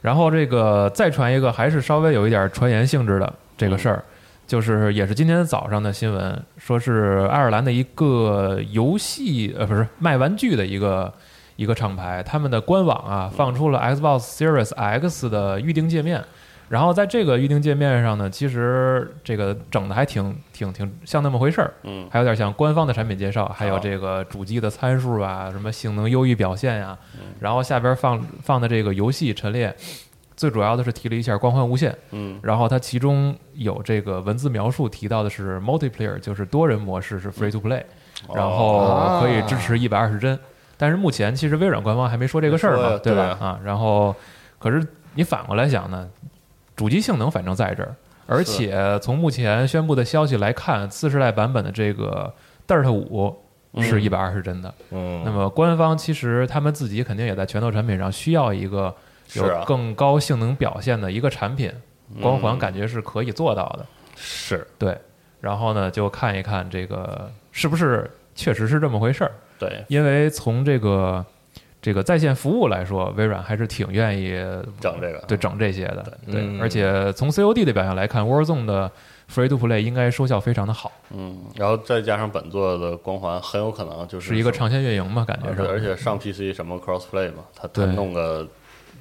[0.00, 4.04] 然后这个再传一个，还是稍微有一点传言性质的这个事儿，
[4.52, 11.10] 就是也是今天早上的新闻，说是爱尔兰的一个游戏呃不是卖玩具的一个
[11.56, 16.22] 一个厂牌，他们的官网啊放出了 Xbox Series X 的预定界面。
[16.68, 22.06] 然后在这个预定界面上呢，其实这个整的还挺挺挺像那么回事儿，嗯。
[22.10, 26.98] 还有点像官方的产品介绍，还有这个主机的参数啊，什么性能优异表现呀、
[27.40, 29.74] 然后下边放放的这个游戏陈列，
[30.36, 32.38] 最主要的是提了一下《光环无限》，嗯。
[32.42, 37.82] 然后它其中有这个文字描述提到的是 multiplayer，就是多人模式是 free to play，
[38.34, 40.38] 然后可以支持一百二十帧。
[40.78, 43.36] 但是目前其实微软官方还没说这个事儿嘛，对吧？
[43.40, 44.14] 啊，然后
[44.58, 46.08] 可是你反过来想呢，
[46.74, 47.94] 主机性能反正在这儿，
[48.26, 52.32] 而且从目前宣布的消息来看，次世代版本的这个
[52.66, 53.36] Dirt 五
[53.80, 54.74] 是一百二十帧的。
[54.90, 58.92] 嗯，那么官方其实他们自己肯定也在拳头产品上需要一个
[59.34, 61.72] 有更高性能表现的一个产品，
[62.20, 63.86] 光环嗯感觉是可以做到的。
[64.16, 64.66] 是。
[64.78, 64.96] 对，
[65.40, 69.84] 然后呢就看一看这个是不是确实是这么回事儿，对。
[69.88, 71.24] 因为从这个
[71.80, 74.30] 这个在线服务来说，微软还是挺愿意
[74.80, 76.60] 整这个对整这些的，对，嗯。
[76.60, 78.90] 而且从 COD 的表现来看，Warzone 的
[79.28, 88.46] Free to Play 应该收效非常的好，嗯，然后再加上本作的光环，很有可能就是是一个长线运营嘛，感觉是，而且上 PC 什么 crossplay 嘛，他他对弄个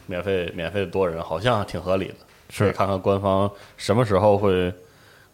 [0.07, 2.15] 免费免费多人，好像挺合理的。
[2.49, 4.73] 是看看官方什么时候会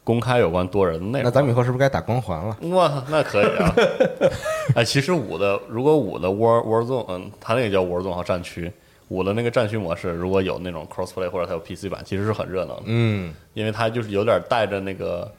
[0.04, 1.24] 公开有关多人的内容。
[1.24, 2.56] 那咱们以后是不是该打光环了？
[2.70, 3.74] 哇，那可以啊！
[4.76, 8.72] 哎，其实五的如果五的 War Warzone，嗯，它那个叫 Warzone 和战区，
[9.08, 15.30] 五的那个战区模式，如果有那种 crossplay 或者它有 PC 版，其实是很热闹的，嗯，因为它就是有点带着那个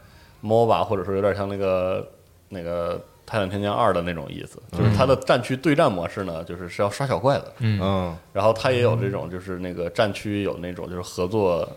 [0.43, 2.09] MOBA，或者说有点像那个
[2.49, 11.69] 那个泰坦天降二的那种意思，就是它的战区对战模式呢，就是是要刷小怪的，嗯，嗯，然后它也有这种就是那个战区有那种就是合作。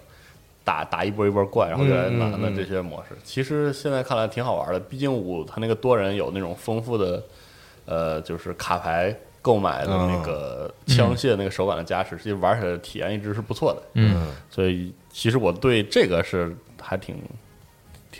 [0.64, 4.80] 打打一波一波怪，然后越来越难的这些模式，其实现在看来挺好玩的。
[4.80, 7.24] 毕竟五它那个多人有那种丰富的，
[7.86, 13.82] 呃，就是卡牌购买的那个枪械那个手感的加持，其实玩起来体验一直是不错的。
[13.96, 17.16] 嗯，所以其实我对这个是还挺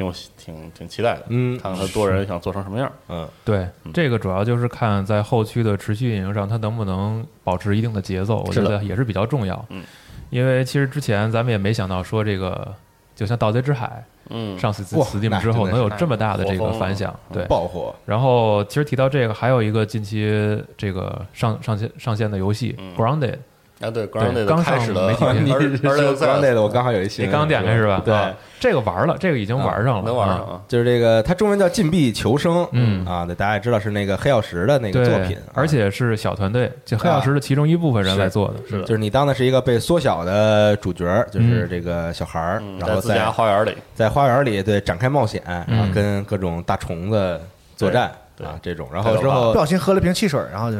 [0.02, 1.26] 挺有挺挺期待的。
[1.30, 2.92] 嗯看看他多人想做成什么样。
[3.10, 9.64] 嗯，对，这个主要就是看在后期的持续运营上，它能不能保持一定的节奏，我觉得也是比较重要。
[9.70, 9.84] 嗯，
[10.30, 12.74] 因为其实之前咱们也没想到说这个，
[13.16, 17.46] 就像《盗贼之海嗯》，上 Steam 哇 Steam 之后能有这么大的这个反响，对。
[17.46, 23.34] 爆火，然后其实提到这个，还有一个近期这个上上线上线的游戏嗯《Grounded》，
[23.82, 25.58] 啊，对，Grounded 刚上开始了媒体片你而
[25.90, 28.02] 而且那的，我刚好有一新，你刚点开是吧？
[28.06, 28.14] 对。
[28.14, 28.32] 啊。
[28.60, 30.62] 这个玩了，这个已经玩上了，啊能玩上啊。
[30.68, 35.50] 就是这个，它中文叫《禁闭求生》，嗯啊，对大家也知道是那个黑曜石的那个，作品，啊。
[35.56, 38.84] 而且是小团队，就黑曜石的其中一部分人来做的，是的。
[38.84, 45.92] 就是你当的是一个被缩小的主角，就是嗯这个小孩儿，嗯然后在自家在花园里，在花园里对展开冒险，然后嗯。
[45.92, 47.42] 跟各种大虫子
[47.76, 48.50] 作战对。
[48.50, 50.78] 啊这种，然后之后不小心喝了瓶汽水， 然后就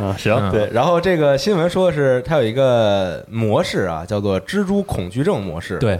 [0.00, 0.50] 嗯， 行，嗯。
[0.50, 5.78] 对，然后这个新闻说的是它有一个模式啊，叫做蜘蛛恐惧症模式，。
[5.78, 5.98] 对，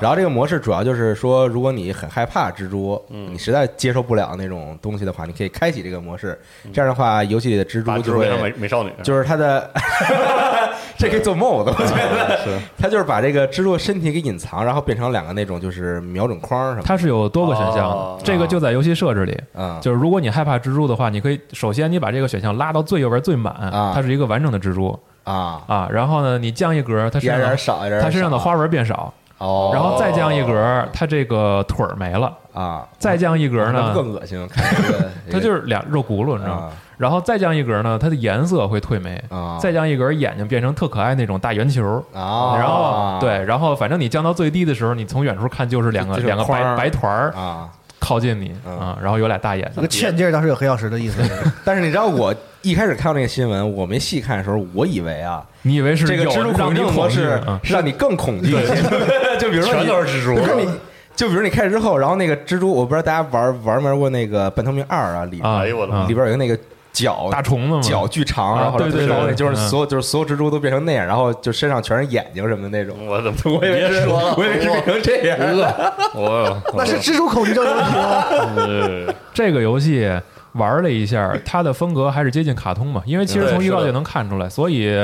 [0.00, 3.32] 然后这个模式主要就是说，如果你很害怕蜘蛛，嗯。
[3.32, 6.38] 你实在接受不了那种东西的话，你可以开启这个模式。
[6.72, 9.70] 这样的话，游戏里的蜘蛛就把蜘蛛美，美少女，就是它的，
[10.98, 12.36] 这可以做 mod，我觉得。
[12.42, 12.58] 是。
[12.78, 16.82] 他就是把这个蜘蛛的身体给隐藏，然后变成两个那种就是瞄准框什么。
[16.84, 19.38] 它是有多个选项哦，这个就在游戏设置里。
[19.54, 23.92] 啊，就是如果你害怕蜘蛛的话，你可以首先你把这个选项拉到最右边最满，啊。
[23.94, 24.98] 它是一个完整的蜘蛛。
[25.24, 25.88] 啊，啊。
[25.90, 36.62] 然后呢，你降一格，它身上少，一点点它身上的花纹变少，哦，然后再降一格，它这个腿儿没了，啊，再降一格呢，更恶心，看这个它就是俩肉轱辘，你知道吗？
[36.62, 42.02] 啊然后再降一格呢，它的颜色会褪没，啊，再降一格，眼睛变成特可爱那种大圆球。
[42.14, 46.76] 啊，然后对，然后反正你降到最低的时候，你从远处看就是两个就是两个白儿。
[46.76, 47.68] 白团儿啊，
[48.00, 48.78] 靠近你嗯。
[48.78, 49.74] 啊，然后有俩大眼睛。
[49.76, 50.00] 那个睛。
[50.00, 51.20] 欠劲儿倒是有黑曜石的意思。
[51.64, 58.74] 但是你知道我一开始看到那个新闻，我没细看的时候，我以为啊，你以为是这个有蜘蛛恐惧模式让你更恐惧一些，
[59.38, 60.34] 就比如说全你都是蜘蛛。
[60.34, 60.66] 比如说你，
[61.14, 66.06] 就比如你开始之后，然后那个蜘蛛，我不知道大家玩玩没玩过那个《半透明二》啊，里啊，哎呦我的妈啊。
[66.08, 66.58] 里边有一个那个
[66.96, 72.96] 脚大虫子嘛，脚巨长，啊然后对对对就是嗯所有就是所有蜘蛛都变成那样，然后就身上全是眼睛什么的那种。
[73.06, 75.38] 我怎么我以为是，别说，我以为是变成这样。
[76.16, 78.24] 我那是蜘蛛恐惧症的问题吗？
[78.30, 80.10] 我 这个游戏
[80.52, 84.96] 玩了一下，它的风格还是接近卡通嘛，因为其实从预告就能看出来，所以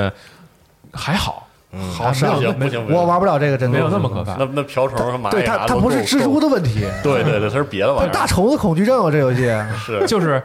[0.95, 1.47] 还好，
[1.95, 4.37] 好，不行不行，我玩不了这个，真的没有那么可怕。
[4.39, 9.11] 那那瓢虫和蚂对它，它不是蜘蛛，的问题，对对对，它是别的玩意儿，大虫子恐惧症啊！
[9.11, 9.51] 这游戏
[9.85, 10.43] 是，就是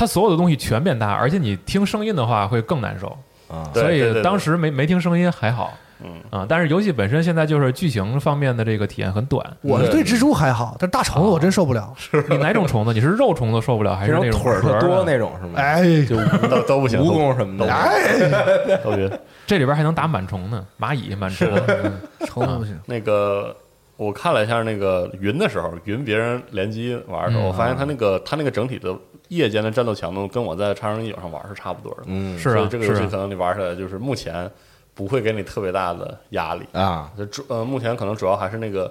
[0.00, 3.08] 它所有的东西全变大，而且你听声音的话会更难受，
[3.48, 5.74] 啊，所以当时没没听声音还好。
[6.02, 9.46] 嗯啊，但是游戏本身现在就是剧情方面的这个体验很短。
[9.60, 11.94] 我是对蜘蛛还好，但大虫子我真受不了。
[12.30, 12.94] 你哪种虫子？
[12.94, 15.52] 你是肉虫子受不了，还是那种种腿儿特多那种是吗？
[15.60, 16.16] 哎，就
[16.48, 17.70] 都都不行，蜈蚣什么的。
[17.70, 21.46] 哎，都别这里边还能打螨虫呢，蚂蚁、螨虫。
[21.66, 22.80] 嗯 虫子不行。
[22.86, 23.54] 那个。
[24.00, 28.96] 我看了一下那个云的时候，云别人联机玩的时候，嗯我发现它那个它那个整体的
[29.28, 32.04] 夜间的战斗强度跟我在超人一上玩是差不多的。
[32.06, 34.50] 嗯，是啊所以这个游是啊戏可能你玩起来就是目前
[34.94, 36.66] 不会给你特别大的压力。
[36.72, 38.90] 啊，就主呃，目前可能主要还是那个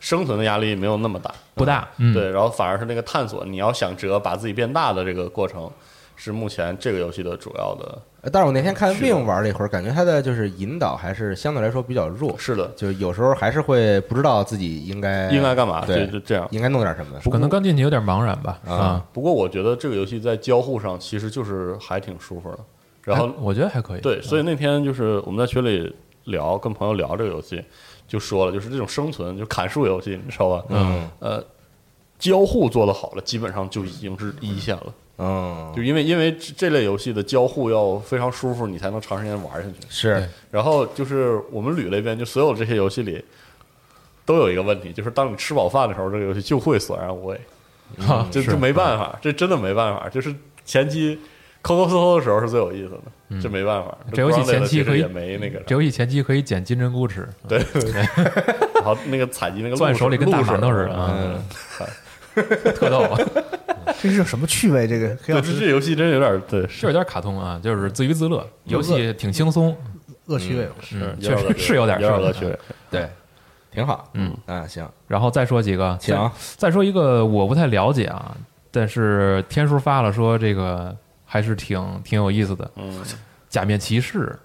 [0.00, 5.70] 生存的压力没有那么大，不大，嗯，对，然后反而是那个探索，你要想折把自己变大的这个过程，
[6.16, 7.98] 是目前这个游戏的主要的。
[8.32, 15.84] 但是我那天看 Win 玩了一会儿，感觉他的就是引导还是相对来说比较弱，是的，就有时候还是会不知道自己应该应该干嘛？
[15.86, 16.46] 对就就这样。
[16.50, 17.18] 应该弄点什么。
[17.30, 18.58] 可能刚进去有点茫然吧。
[18.66, 22.58] 啊啊，不过我觉得这个游戏在交互上其实就是还挺舒服的。
[23.04, 24.00] 然后我觉得还可以。
[24.00, 27.62] 对，所以那天就是我们在群里聊，跟朋友聊这个游戏，
[28.08, 30.64] 就说了，就是这种生存，就砍树游戏，你知道吧？
[30.70, 31.44] 嗯呃，
[32.18, 34.92] 交互做得好了，基本上就已经是一线了。
[35.18, 39.74] 嗯，就因为因为这这类游戏的交互要非常舒服，你才能长时间玩下去。
[39.88, 43.24] 是然后就是我们捋了一遍，就所有这些游戏里
[44.24, 47.40] 都有一个问题，就是当你吃饱饭的时候，这个游戏就会索然无味，
[48.06, 50.08] 啊，就是就没办法，这真的没办法。
[50.08, 51.18] 就是前期
[51.62, 53.96] 抠抠搜搜的时候是最有意思的，这没办法。
[54.04, 57.58] 嗯这游戏前期可以也没那个这游戏前期可以捡金针菇吃，对，
[58.74, 61.42] 然后那个采集那个攥鹿手里跟大鹿馒头似的啊嗯
[62.76, 63.06] 特逗。
[64.00, 64.86] 这是什么趣味？
[64.86, 69.76] 这个黑对，曜石这这游戏真有点对，是有点卡通啊，就是自娱自乐，游戏挺轻松，
[70.26, 70.68] 恶趣味。
[70.92, 72.58] 嗯，确实是有点有点是恶趣味。
[72.90, 73.08] 对，
[73.72, 74.10] 挺好。
[74.14, 76.14] 嗯啊，行，然后再说几个，行
[76.56, 78.36] 再再说一个我不太了解啊，
[78.70, 80.94] 但是天叔发了说这个
[81.24, 83.02] 还是挺挺有意思的，嗯，
[83.48, 84.36] 假面骑士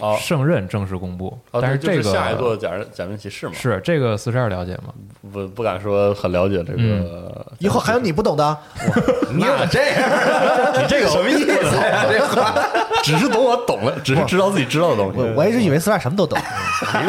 [0.00, 4.92] 哦圣刃正式公布，哦，但是这个对就是下一座假人假面骑士嘛，是这个四十二了解吗？
[5.32, 7.44] 不不敢说很了解这个嗯。
[7.58, 8.56] 以后还有你不懂的，
[9.30, 10.10] 你怎么这样？
[10.76, 12.04] 你这个什么意思呀？
[12.10, 12.54] 这话
[13.02, 15.18] 只是懂我懂了，只是知道自己知道的东西。
[15.18, 16.38] 我我一直以为四十二什么都懂，
[16.92, 17.08] 哎呦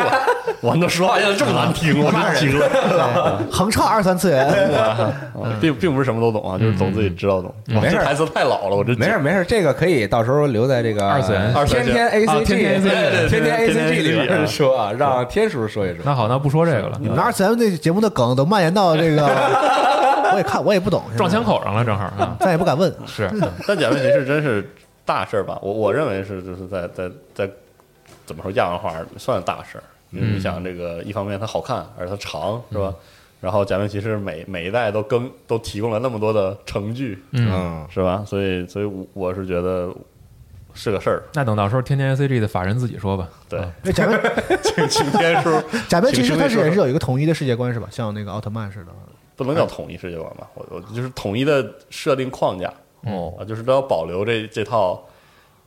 [0.61, 3.43] 我，我那说话要这么难听，我真惊了。
[3.51, 4.47] 横唱二三次元。
[4.77, 5.13] 啊
[5.61, 7.53] 并并不是什么都懂啊，就是懂自己知道懂。
[7.65, 15.99] 没事这台词太老了，我这没事没事，这个可以到时候留在这个二次元二次元天天 A 啊 C G 天天 A C G 里边说啊，让天叔说一说。
[16.05, 19.23] 那好，那不说这个了，你们二次元那节目的梗都蔓延到这个，
[20.33, 22.93] 我也看我也不懂，撞枪口上了，正好啊，咱也不敢问。
[23.05, 23.29] 是
[23.67, 24.69] 但假面骑士真是
[25.05, 25.57] 大事儿吧？
[25.61, 27.49] 我我认为是就是在在在
[28.25, 32.93] 怎么说亚文化算大事儿，你想这个一方面它好看，而且它长是吧？
[33.39, 37.47] 然后假面骑士每每一代都更都提供了那么多的成句，嗯。
[37.53, 38.23] 嗯，是吧？
[38.25, 39.89] 所以所以我我是觉得
[40.77, 41.23] 是个事儿。
[41.33, 43.27] 那等到时候天天 A C G 的法人自己说吧。
[43.49, 44.21] 对，假 面
[44.61, 47.87] 请请天叔 假面其实它是也是有一个统一的世界观是吧？
[47.91, 48.91] 像那个奥特曼似的。
[49.35, 50.47] 不能叫统一世界观吧？
[50.55, 54.99] 我我就是统一的设定框架哦啊，就是都要保留这这套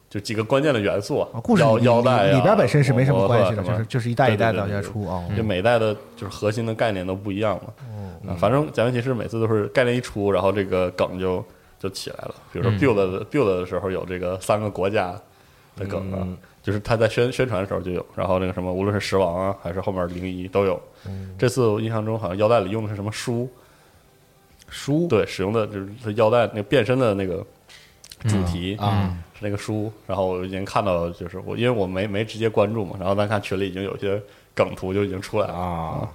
[0.08, 5.22] 就几个关键的元素啊，故事腰里边本身是没什么关系的，就是就是一代一代的往下出啊。
[5.36, 8.34] 就每代的就是核心的概念都不一样嘛。
[8.36, 11.44] 反正假面骑士每次都是概念一出，然后这个梗就
[11.80, 12.34] 就起来了。
[12.52, 12.78] 比如说嗯。
[12.78, 15.12] build 的 build 的时候有这个三个国家
[15.74, 20.80] 的梗啊嗯，就是他在宣宣传的时候就有，然后那个什么，无论是十王啊，还是后面零一都有。
[21.36, 23.48] 这次我印象中好像腰带里用的是什么书，
[24.68, 25.08] 书？
[25.08, 27.44] 对，使用的就是它腰带那个变身的那个
[28.28, 29.16] 主题啊。
[29.34, 34.22] 是那个书，然后我已经看到，就是我因为我没没直接关注嘛，然后但看群里已经有些
[34.54, 35.54] 梗图就已经出来了。
[35.54, 36.06] 啊，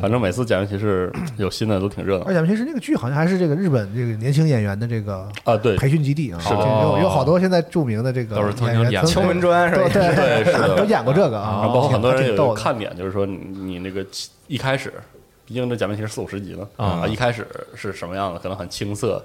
[0.00, 2.24] 反正每次假面骑士有新的都挺热闹。
[2.26, 6.60] 而且其实那个剧好像还是这个日本这个年轻演员的这个啊，对，培训基地啊，是的。
[6.82, 9.88] 有有好多现在著名的这个都是曾经演敲门砖是吧？
[9.92, 10.02] 对？
[10.14, 10.76] 对对是的。
[10.76, 14.04] 都演过这个然啊，后包括很多人有看点，就是说你你那个
[14.46, 14.92] 一开始，
[15.46, 17.06] 毕竟这假面骑士四五十集呢啊。
[17.06, 19.24] 一开始是什么样的，可能很青涩，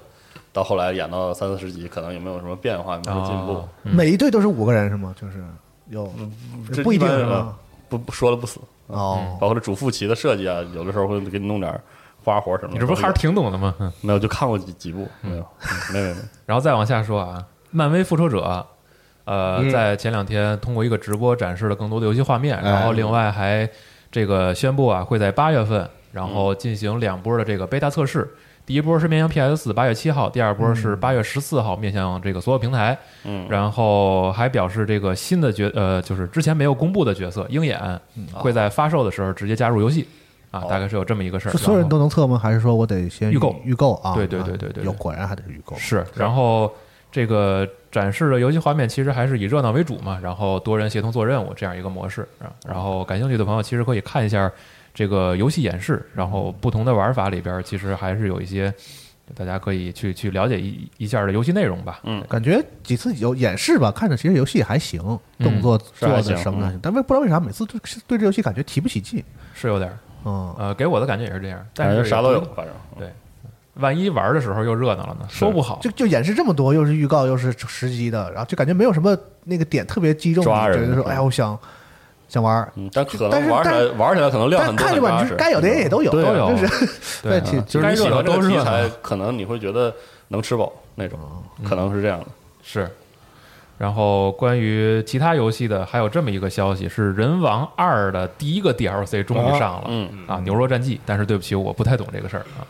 [0.53, 3.51] 到后来演到三四十集，可能有没有什么变化，有没有进步？
[3.53, 5.13] 哦，每一队都是五个人是吗？
[5.19, 5.43] 就是
[5.89, 6.11] 有
[6.71, 7.55] 这不一定是吗？
[7.89, 11.73] 不不说了不死，哦，包括这主副旗的设计啊，有的时候会给你弄点
[12.23, 12.73] 花活什么的。
[12.73, 13.73] 你这不还是挺懂的吗？
[13.79, 18.65] 嗯没有就看过几几部，没有，嗯没没有，然后再往下说啊，漫威复仇者，
[19.25, 23.69] 呃，嗯在前两天通过一个直播展示了更多的游戏画面，哎然后另外还
[24.11, 28.27] 这个宣布啊，会在八月份，然后进行两波的这个 beta 测试。
[28.69, 32.95] 第一波是面向 PS 四，八月七号；第二波是八月十四号，面向这个所有平台。
[33.23, 37.81] 嗯，然后还表示这个新的角呃，就是之前没有公布的角色鹰眼
[38.31, 40.07] 会在发售的时候直接加入游戏
[40.51, 41.51] 啊，哦大概是有这么一个事儿。
[41.51, 42.37] 是所有人都能测吗？
[42.37, 44.13] 还是说我得先预购预购啊？
[44.13, 45.75] 对对对啊对对对有果然还得是预购。
[45.75, 46.71] 是，然后
[47.11, 52.53] 这个展示的游戏画面其实还是以热闹为主嘛，然后多人协同做任务这样一个模式啊。
[52.67, 54.51] 然后感兴趣的朋友其实可以看一下
[54.93, 58.73] 这个游戏演示，然后不同的玩法里边其实还是有一些
[59.35, 61.99] 大家可以去去了解一一下的游戏内容吧。
[62.03, 64.99] 嗯感觉几次有演示吧，看着其实游戏还行，
[65.37, 69.23] 动作做的什么的，但为不知道为啥每次对对这游戏感觉提不起劲。
[69.53, 73.07] 是有点儿，嗯，呃，给我的感觉也是这样，但是感觉啥都有，反正对
[73.75, 75.27] 万一玩的时候又热闹了呢？
[75.29, 75.89] 说不好就。
[75.91, 81.57] 就演示这么多，又是预告又是实机的，然后就感觉没有什么那个点特别击中你，抓人觉得说哎呀，我想
[82.29, 86.89] 想玩儿，嗯，但可但是能玩起来玩起来可能量很多，但看着吧，很扎实该有的也都有，都有就是
[87.23, 89.93] 对挺就是你喜欢这个题材，可能你会觉得
[90.29, 91.19] 能吃饱那种，
[91.67, 92.27] 可能是这样的。
[92.63, 92.89] 是。
[93.79, 100.09] 然后关于其他游戏的，还有这么一个消息，是《人王二》的第一个 DLC 终于上了，嗯。
[100.27, 100.99] 啊，牛肉战记。
[101.05, 102.67] 但是对不起，我不太懂这个事儿啊，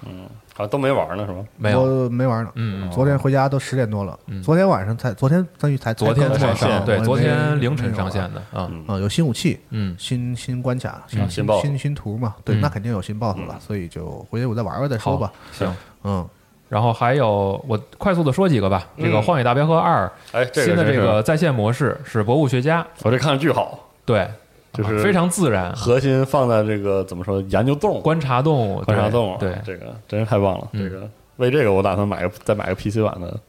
[0.53, 1.43] 好像都没玩呢，是吗？
[1.57, 2.51] 没有，没玩呢。
[2.53, 8.85] 嗯，昨天回家都十点多了，昨天晚上才，昨天等于才昨天才才上，对，上我也没昨天凌晨上线的啊，嗯。
[8.87, 9.95] 啊，有新武器，嗯。
[9.97, 11.27] 新新关卡，嗯。
[11.27, 12.61] 新新新图嘛，对，嗯。
[12.61, 15.33] 那肯定有新 BOSS 了，所以就回去我再玩玩再说吧。
[15.51, 15.75] 行。
[16.03, 16.25] 嗯，
[16.69, 18.87] 然后还有，我快速的说几个吧。
[18.95, 24.29] 这个《荒野大镖客二哎，》新的这个在线模式是博物学家，我这看着巨好，对，
[24.71, 30.67] 就是啊非常自然，核心放在这个怎么说研究动物、观察动物，观察动物，对，这个真是太棒了。
[30.73, 33.39] 嗯这个为这个我打算买个再买个 PC 版的。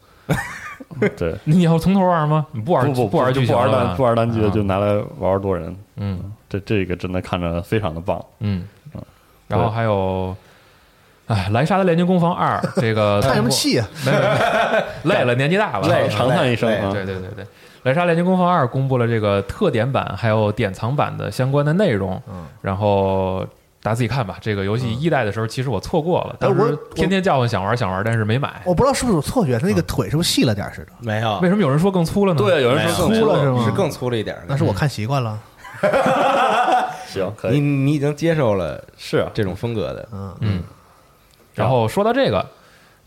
[1.16, 2.46] 对，你以后从头玩吗？
[2.52, 5.76] 你不玩不不玩就不玩单不玩单机的，啊就拿来玩玩多人。
[5.96, 8.24] 嗯这这个真的看着非常的棒。
[8.38, 8.66] 嗯，
[9.46, 10.34] 然后还有。
[11.30, 13.88] 哎，莱莎的炼金工坊二， 这个 叹什么气啊？
[14.04, 16.90] 没有没有累了，年纪大了，累长叹一声啊！
[16.92, 17.46] 对对对对，
[17.84, 23.46] 莱莎炼金工坊二公布了这个特点版还有典藏版的相关的内容，嗯然后
[23.82, 24.36] 大家自己看吧。
[24.40, 28.60] 这个游戏一代的时候，其实我错过了，当时天天叫唤想玩想玩，但是没买。
[28.64, 30.92] 我不知道是不是有错觉，他那个腿是不是细了点儿似的？
[30.98, 32.38] 没有为，什么有人说更粗了呢？
[32.38, 34.42] 对，有人说更粗了是吗是更粗了一点儿。
[34.48, 35.38] 那是我看习惯了。
[37.06, 40.62] 行，可你以你已经接受了是啊这种风格的，嗯，嗯。
[41.60, 42.44] 然后说到这个，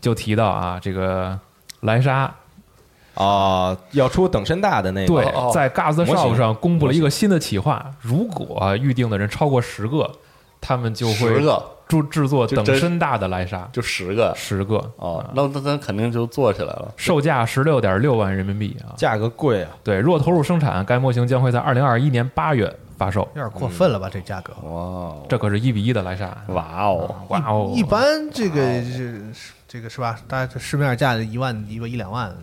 [0.00, 1.38] 就提到啊，这个
[1.80, 2.32] 莱莎
[3.14, 10.10] 哦，要出等身大的那个，对哦，在 Gas Shop 上公布了一个新的企划，如果预定的人超过十个，
[10.60, 11.70] 他们就会十个。
[11.86, 16.90] 制制作等身大的莱莎，就十个十个哦，那那咱肯定就做起来了。
[16.96, 18.96] 售价十六点六万人民币啊。
[18.96, 23.20] 价格贵啊，对，若投入生产，该模型将会在二零二一年八月发售。
[23.34, 24.08] 有点过分了吧？
[24.10, 24.52] 这价格。
[24.62, 27.72] 哇哦，这可是一比一的莱莎，哇哦，哇哦！
[27.74, 29.22] 一般这个是
[29.66, 30.18] 这个是吧？
[30.28, 32.34] 大家这市面价一万一个一两万，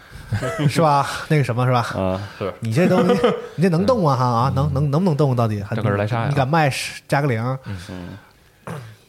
[0.68, 1.06] 是吧？
[1.28, 1.80] 那个什么是吧？
[1.98, 3.20] 啊，是你这东西，
[3.56, 4.16] 你这能动吗？
[4.16, 5.34] 哈啊，能能能不能动？
[5.36, 5.64] 到底？
[5.74, 7.58] 这可是莱莎呀你敢卖十加个零？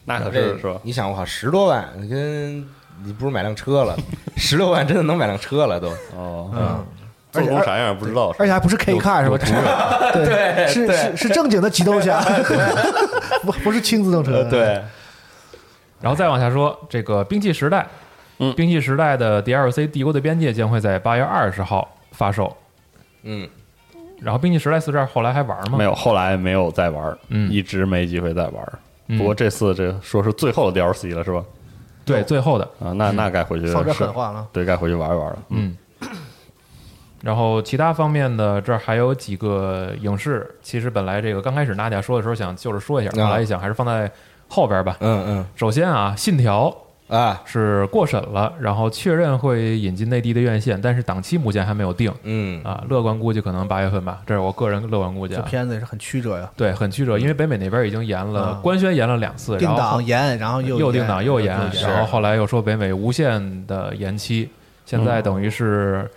[0.04, 0.80] 那可是是吧？
[0.82, 2.66] 你想，我靠，十多万，你跟
[3.04, 3.94] 你不如买辆车了，
[4.36, 5.88] 十六万真的能买辆车了都。
[6.16, 6.86] 哦，嗯，
[7.30, 9.38] 做工啥样不知道，而且还不是 K car 是吧？
[10.12, 12.18] 对，是是是正经的机动车，
[13.44, 14.82] 不不是轻自动车。，对，
[16.00, 17.80] 然后再往下说，这个《兵器时代》，
[18.38, 22.56] 嗯兵器时代》的 DLC《帝国的边界》将会在八月二十号发售。
[23.24, 23.46] 嗯，
[24.20, 25.76] 然后《兵器时代四》这儿后来还玩吗？
[25.78, 28.72] 没有，后来没有再玩，嗯一直没机会再玩。
[29.08, 31.42] 嗯不过这次这说是最后的 DLC 了，是吧？
[32.04, 34.46] 对，最后的，啊，那那该回去放这狠话了。
[34.52, 35.38] 对，该回去玩一玩了。
[35.50, 35.76] 嗯。
[37.22, 43.26] 然后其他方面的这儿还有几个影视，其实本来这个刚开始娜姐说的时候想就是说一下，啊。
[43.26, 44.10] 后来一想还是放在
[44.46, 44.96] 后边吧。
[45.00, 45.24] 嗯。
[45.26, 46.66] 嗯首先啊，《信条》
[47.08, 47.42] 嗯啊。
[47.44, 52.12] 是过审了，然后确认会引进内地的院线，但是档期目前还没有定。
[52.22, 52.62] 嗯。
[52.62, 52.84] 啊。
[52.88, 55.46] 乐观估计可能八月份吧，这是我个人乐观估计这啊。
[55.48, 61.82] 片子也是很曲折呀，对，很曲折，因为北美那边已经延了啊，官宣延了两次，定然后后档延，然后又又定档又延，延。
[61.82, 64.48] 然后后来又说北美无限的延期，
[64.86, 66.08] 现在等于是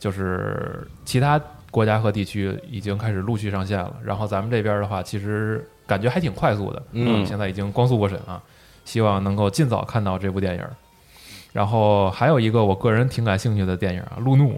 [0.00, 1.40] 就是其他
[1.70, 8.42] 国家和地区已经开始陆续上线了，然后咱们这边的话，其实感觉还挺快速的，嗯现在已经光速过审啊，
[8.84, 10.64] 希望能够尽早看到这部电影。
[11.52, 14.52] 然后还有一个我个人挺感兴趣的电影啊，《路怒》，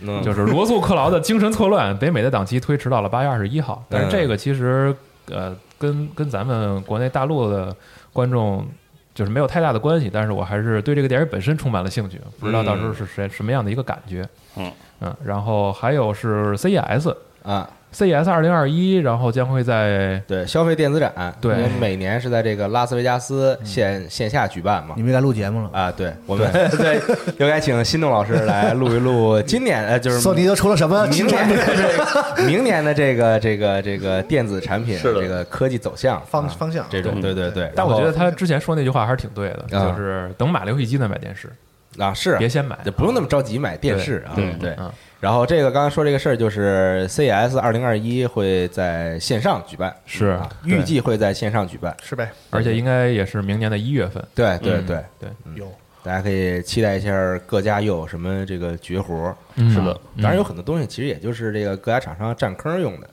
[0.00, 3.84] 嗯，就是罗素·克劳的《精神错乱》，北美的档期推迟到了八月二十一号。
[3.88, 4.94] 但是这个其实
[5.26, 7.76] 呃，跟跟咱们国内大陆的
[8.12, 8.66] 观众
[9.12, 14.28] 就是没有太大的关系，但是我还是对这个电影本身充满了兴趣，不知道到时候是谁什么样的一个感觉。
[14.56, 17.14] 嗯嗯，然后还有是 CES。
[17.42, 25.02] 啊 CES 二零二一，然后将会在对消费电子展，对因为每年是在这个拉斯维加斯线线下举办嘛你。
[25.02, 25.70] 们该录节目了。
[25.72, 26.48] 啊，对，我们
[26.78, 27.00] 对
[27.38, 31.26] 又该请心动老师来录一录 今年呃，就是索尼都出了什么明？
[31.26, 31.98] 年的这
[32.36, 41.54] 个明年的这个这个这个电子产品是的这个科技走向啊方方向这种嗯对对对，但我觉得他之前说那句话还是挺对的，啊就是等买了游戏机再买电视，后
[41.98, 42.36] 啊是。
[42.38, 44.70] 别先买，就不用那么着急买电视啊，对对。
[44.78, 51.94] 嗯然后这个刚才说这个事儿，就是 CES 二零二一会在线上举办，是啊，预计会在线上举办。
[52.02, 52.30] 是呗？
[52.48, 54.22] 而且应该也是明年的一月份。
[54.22, 54.80] 嗯对对。
[54.80, 55.70] 对，对，有。
[56.02, 57.10] 大家可以期待一下
[57.46, 59.36] 各家又有什么这个绝活。
[59.56, 59.70] 嗯。
[59.70, 63.06] 是的，当然有很多东西其实也就是这个各家厂商占坑用的，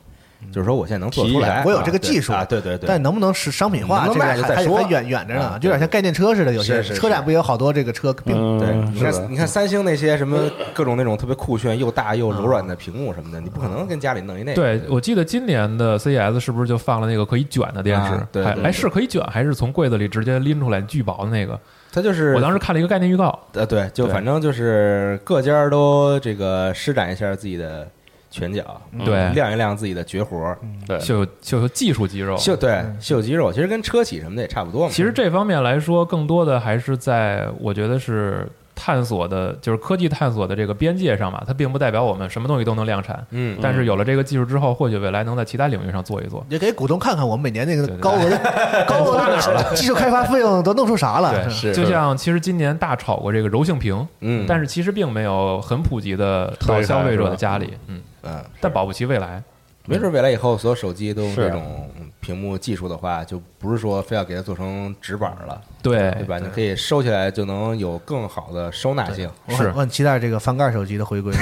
[0.52, 2.86] 就是说我现在能做出来，我有这个技术啊，对对对。
[2.86, 6.52] 但能不能是商品化，能卖这个还就再说远远着呢啊，就有点像概念车似的。
[6.52, 10.38] 有些车展不也有好多这个车并嗯对，你看，你看三星那些什么
[10.72, 14.62] 各种那种特别酷炫又大又柔软的屏幕什么的，你不可能跟家里弄一那个。
[14.62, 18.14] 对，我记得今年的 CES 是不是就放了那个可以卷的电视？
[18.14, 21.58] 啊对哎是可以卷，还是从柜子里直接拎出来巨薄的那个？
[21.90, 27.88] 它就是我当时看了一个概念预告，呃对，就反正就是各家都这个施展一下自己的
[28.30, 30.56] 拳脚，对，亮一亮自己的绝活，
[30.86, 32.36] 对，秀秀秀技术肌肉。
[32.36, 34.92] 秀对秀肌肉，其实跟车企什么的也差不多嘛。
[34.92, 41.42] 其实这方面来说，更多的还是在我觉得是探索的，就是科技探索的这个边界上嘛。
[41.46, 46.44] 它并不代表我们什么东西都能量产，嗯，但是有了这个技术之后，或许未来能在其他领域上做一做。
[46.48, 48.38] 也给股东看看我们每年那个高额的
[48.86, 51.32] 高额的技术开发费用都弄出啥了。
[51.32, 51.72] 对，是。
[51.74, 59.42] 就像其实今年大炒过这个柔性屏，嗯，但是其实并没有很普及的到消费者的家里，嗯，嗯，但保不齐未来。
[59.90, 66.38] 没准未来以后所有手机都用这种屏幕技术的话，就不是说非要给它做成纸板了，对对吧？
[66.38, 69.26] 你可以收起来，就能有更好的收纳性。
[69.48, 71.32] 是我很我很期待这个翻盖手机的回归。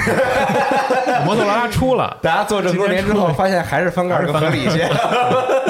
[1.25, 4.87] 摩托罗拉出了，大家做这么多年之后，发现还是翻盖更合理一些。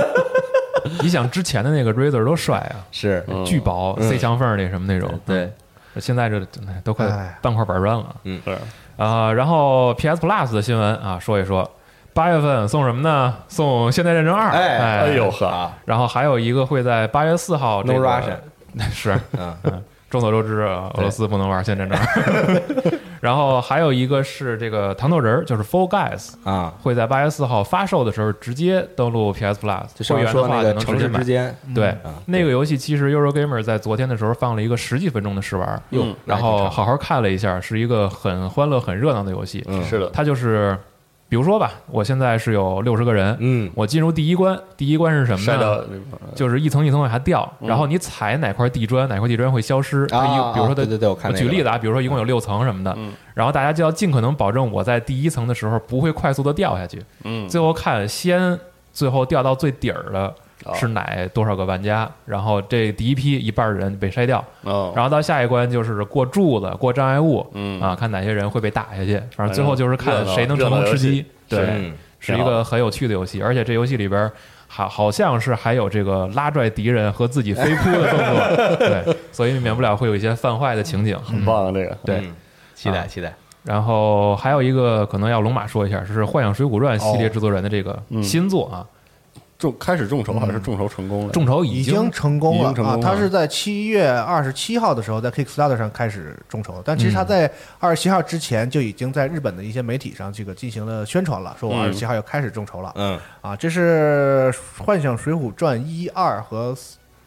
[1.02, 3.44] 你想之前的那个 Razer 多帅啊，是，嗯。
[3.44, 4.08] 巨薄，嗯。
[4.08, 5.20] 塞墙缝里什么那种。
[5.26, 5.52] 对，
[6.00, 7.40] 现在这哎都快哎。
[7.42, 8.16] 半块板砖了。
[8.24, 8.58] 是
[8.98, 9.32] 啊。
[9.34, 11.70] 然后 PS Plus 的新闻啊，说一说，
[12.14, 13.36] 八月份送什么呢？
[13.48, 14.48] 送《现代战争二》。
[14.52, 18.38] 哎哎呦呵，啊，然后还有一个会在八月四号、这 No 个，Russian
[18.92, 22.56] 是嗯，众所周知，啊俄罗斯不能玩《现代战争》。
[23.20, 31.20] 然后还有一个是这个糖豆人儿，就是 Full Guys，啊，会在八月四号发售的时候直接登录 PS Plus，会员的面说那话个城就能直接买。
[31.20, 35.82] 市之间，对啊，那个游戏其实 Eurogamer 在昨天的时候放了一个十几分钟的试玩，
[36.26, 39.66] 然后好好看了一下，是一个很欢乐、很热闹的游戏。
[39.68, 39.84] 嗯。
[39.84, 40.78] 是的，它就是，
[41.30, 43.70] 比如说吧，我现在是有六十个人，嗯。
[43.76, 45.84] 我进入第一关，第一关是什么呢？
[46.34, 47.68] 就是一层一层往下掉，嗯。
[47.68, 50.04] 然后你踩哪块地砖，哪块地砖会消失。
[50.12, 53.12] 啊，比如说对对对，我举例子啊，比如说一共有六层什么的，嗯。
[53.34, 58.58] 然后大家就要尽可能保证我在第一层的时候不会快速的掉下去，嗯，最后看先
[58.94, 60.34] 最后掉到最底儿的哦
[60.76, 67.82] 是哪多少个玩家，然后这第一批一半人被筛掉，哦，然后到下一关就是过柱子、过障碍物，嗯。
[67.82, 74.32] 啊，看哪些人会被打下去，反正最后就是看谁能成功吃鸡，对，嗯是一个很有趣的游戏，而且这游戏里边。
[74.70, 81.18] 好，好像是还有这个拉拽敌人和自己飞扑的动作， 对，所以免不了会有一些犯坏的情景。
[81.24, 82.36] 很棒啊，这个对，嗯。
[82.76, 83.34] 期待啊期待，
[83.64, 88.86] 然后还有一个可能要龙马说一下，是《幻想水浒传》系列制作人的这个嗯新作啊，
[89.58, 91.34] 众开始众筹还是众筹成功了？
[91.34, 92.72] 众筹已经经成功了啊！
[92.72, 103.56] 已经成功了他是在七月二十七号的时候在 Kickstarter 上开始众筹，但其实他嗯在二十七号之前就已经在日本的一些媒体上这个进行了宣传了，说我嗯二十七号要开始众筹了嗯啊！
[103.56, 104.54] 这是
[104.84, 106.76] 《幻想水浒传》一二和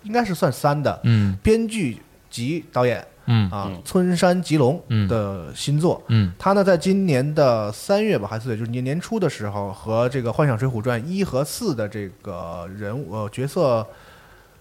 [0.04, 2.00] 应该是算三的嗯编剧
[2.30, 3.48] 及导演嗯。
[3.50, 5.06] 啊，村山吉隆嗯。
[5.06, 6.02] 的新作。
[6.08, 6.32] 嗯。
[6.36, 13.86] 他呢，在今年的三月吧，还是四月，就是年年初的时候，和这个《幻想水浒传》一和四的这个人物呃角色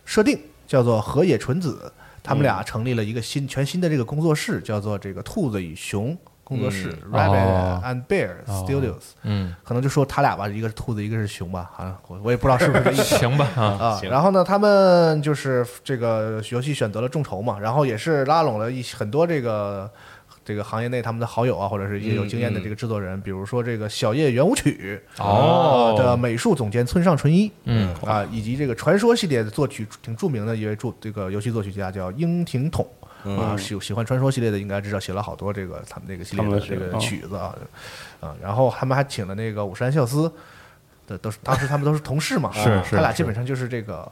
[0.05, 1.91] 设定叫做河野纯子，
[2.22, 6.15] 他们俩成立了一个新全新的这个工作室，叫做这个兔子与熊
[6.50, 7.12] 工作室、嗯。
[7.14, 7.82] （Rabbit 哦。
[7.86, 8.66] and Bear 哦。
[8.68, 9.12] Studios）。
[9.24, 13.04] 嗯，可能就说他俩吧，一个是兔子，一个是熊吧，好像我我也不知道是不是这意思。
[13.18, 14.10] 行吧 啊，啊，行。
[14.10, 19.89] 然后呢，他们就是这个游戏选择了众筹嘛，然后也是拉拢了一很多这个
[20.43, 25.95] 这个行业内他们的好友啊，或者是一些有经验的这个制作人，比如说这个《小叶圆舞曲》哦。
[25.97, 27.93] 的美术总监村上纯一嗯。
[28.04, 32.88] 啊，以及这个传说系列的作曲挺著名的一位著这个游戏作曲家叫樱庭统。
[33.26, 37.55] 啊，喜喜欢传说系列的应该知道，写了好多这个他们这个系列的这个曲子啊，
[38.20, 40.32] 啊，然后他们还请了那个武山孝司
[41.07, 44.09] 的，都是当时他们都是同事嘛， 是是啊他俩基本上就是这个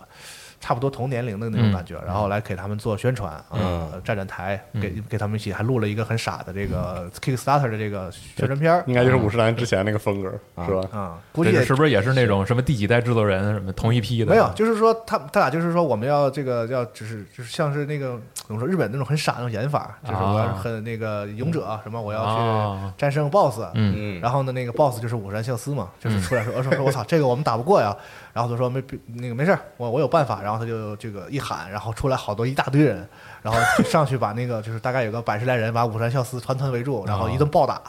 [0.60, 8.84] 差不多同年龄的那种感觉，然后来给他们做宣传啊嗯，站站台，给给他们一起还录了一个很傻的这个 Kickstarter 的这个宣传片儿。
[8.88, 10.32] 应该就是五十岚之前那个风格，
[10.66, 10.82] 是吧？
[10.92, 14.32] 啊，估计是不是也是那种什么第几代制作人什么同一批的？
[14.32, 22.88] 没有，就是说他他俩就是说我们要这个要就是就是像是那个怎么说日本那种很傻那种演法，就是我要很那个勇者什么我要啊。
[22.88, 23.94] 去战胜 BOSS，嗯。
[23.96, 24.22] 嗯。
[24.22, 27.96] 然后呢那个 BOSS 就是武山孝司嘛，就是出来说说说我操这个我们打不过呀，
[28.38, 28.80] 然后他说没
[29.16, 33.04] 那个没事儿我我有办法，然后他就这个一喊，然后出来好多一大堆人，
[33.42, 37.82] 然后就上去把那个就是大概有个百十来人把武山孝司团团围住，然后一顿暴打，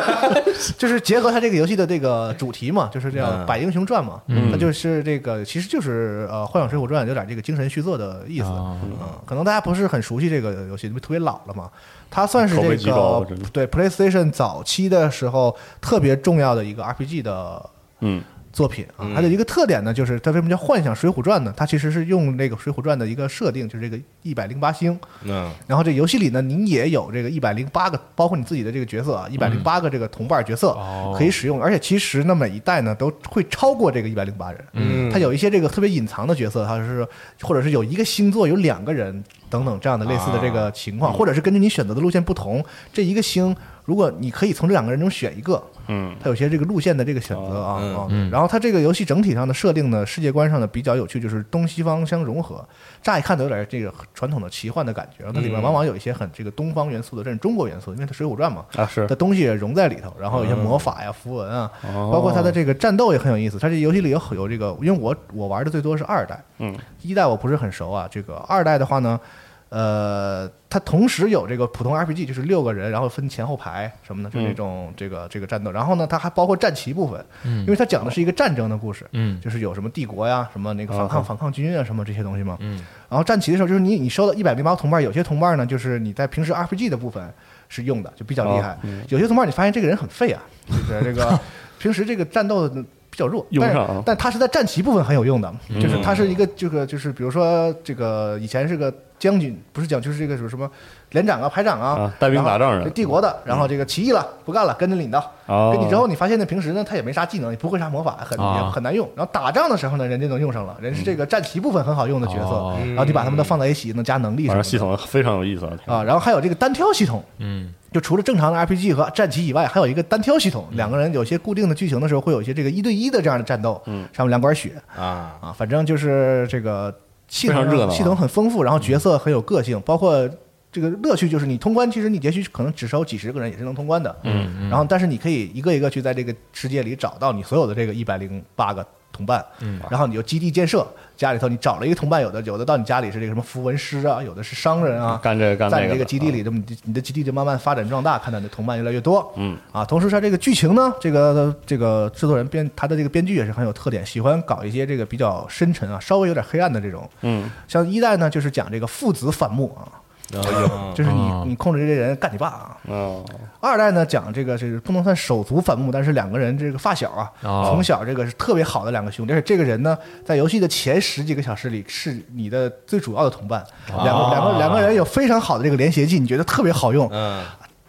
[0.78, 3.44] 就是结合他这个游戏的这个主题嘛，就是这样嗯。
[3.44, 4.50] 百英雄传嘛，嗯。
[4.50, 8.96] 它就是这个其实就是呃《幻想水浒传》有点这个精神续作的意思，啊嗯，
[9.26, 11.70] 可能大家不是很熟悉这个游戏，因为特别老了嘛。
[12.08, 17.70] 它算是这个对 PlayStation 早期的时候特别重要的一个 RPG 的
[18.00, 18.22] 嗯，
[18.56, 19.14] 作品啊嗯。
[19.14, 21.52] 它的一个特点呢，就是它为什么叫《幻想水浒传》呢？
[21.54, 24.98] 它其实是用那个《水浒传》的一个设定，就是这个一百零八星。
[25.24, 34.64] 嗯然后这游戏里呢，你也有这个一百零八个，包括你自己的这个角色啊，一百零八个这个同伴角色哦可以使用，而且其实呢，每一代呢都会超过这个一百零八人。
[34.72, 37.06] 嗯它有一些这个特别隐藏的角色，它是
[37.42, 43.54] 或者是有一个星座有两个人等等这样的类似的这个情况，或者是根据你选择的路线不同，这一个星，
[43.86, 48.28] 如果你可以从这两个人中选一个，嗯，它有些这个路线的这个选择啊嗯。
[48.30, 52.62] 然后它这个游戏整体上的设定呢，世界观上呢比较有趣，就是东西方相融合，
[53.00, 59.06] 乍一看都有点这个传统的奇幻的感觉，然后它里面往往有一些很这个东方元素的，这是中国元素，因为它《水浒传》嘛，啊是。
[59.06, 62.10] 的，东西也融在里头，然后有些魔法呀、符文啊，哦。
[62.12, 63.56] 包括它的这个战斗也很有意思。
[63.56, 68.08] 它这游戏里有有这个，因为我我玩的最多是二代，嗯，一代我不是很熟啊。
[68.10, 69.20] 这个二代的话呢，
[69.68, 75.72] 呃，它同时有这个普通 RPG，就是六个人，然后分前后排什么的，就这种这个这个战斗。
[75.72, 77.60] 然后呢，它还包括战旗部分，嗯。
[77.62, 79.40] 因为它讲的是一个战争的故事，嗯。
[79.40, 82.56] 就是有什么帝国呀，什么那个反抗反抗军啊，什么这些东西嘛。
[82.60, 82.80] 嗯。
[83.08, 87.28] 然后战旗的时候，就是你你收到一百零八个同伴，有些同伴呢，就是你在平时 RPG 的部分
[87.68, 89.02] 是用的，就比较厉害；哦嗯。
[89.08, 91.38] 有些同伴你发现这个人很废啊，就是这个
[91.80, 94.02] 平时这个战斗比较弱，但是用不上啊。
[94.06, 95.80] 但他是在战旗部分很有用的，嗯。
[95.80, 100.70] 就是他是一个这个就是比如说这个以前是个将军，不是将就是这个什么什么
[101.10, 105.18] 连长啊、排长啊啊，带兵打仗人然后帝国的，然后这个起义了不干了，跟着领导。
[105.46, 105.72] 哦。
[105.74, 109.08] 跟你之后，你发现呢，平时呢他也没啥技能，也不会啥魔法，很啊也很难用。
[109.16, 114.62] 然后打仗的时候呢，人家能用上了，人是这个战旗部分很好用的角色哦，然后你把他们都放在一起，能加能力什么的。
[114.62, 116.02] 反正系统非常有意思啊，啊。
[116.02, 117.72] 然后还有这个单挑系统，嗯。
[117.92, 124.06] 就除了正常的 RPG 和战旗以外，还有一个单挑系统，两个人有些固定的剧情的时候，会有一些这个一对一的这样的战斗，嗯。
[124.12, 124.72] 上面两管血。
[124.94, 125.32] 啊。
[125.40, 126.94] 啊，反正就是这个
[127.28, 127.94] 系统非常热闹啊。
[127.94, 130.28] 系统很丰富，然后角色很有个性，包括
[130.72, 134.68] 这个乐趣就是你通关，其实你也许可能只收几十个人也是能通关的，嗯。
[134.68, 139.80] 然后但是你可以一个一个去在这个世界里找到你所有的这个一百零八个同伴，嗯。
[139.90, 140.86] 然后你就基地建设，
[141.16, 149.56] 家里头你找了一个同伴，有的有的到你家里是这个什么符文师啊，有的是商人啊，干这个干那个在你这个基地里，这么你你的基地就慢慢发展壮大，看到你的同伴越来越多，嗯。
[149.72, 157.50] 啊，同时它这个剧情呢，这个这个制作人编他的这个编剧也是很有特点，喜欢搞一些这个比较深沉啊，稍微有点黑暗的这种，嗯。
[157.66, 159.88] 像一代呢就是讲这个父子反目啊，
[160.34, 163.24] 啊就是你哦你控制这些人干你爸啊，哦
[163.60, 177.44] 二代呢讲这个这个不能算手足反目，但是两个人这个发小啊，哦从小这个是特别好的两个兄弟，而且这个人呢，在游戏的前十几个小时里是你的最主要的同伴，两个两个两个人有非常好的这个连携技，你觉得特别好用，嗯。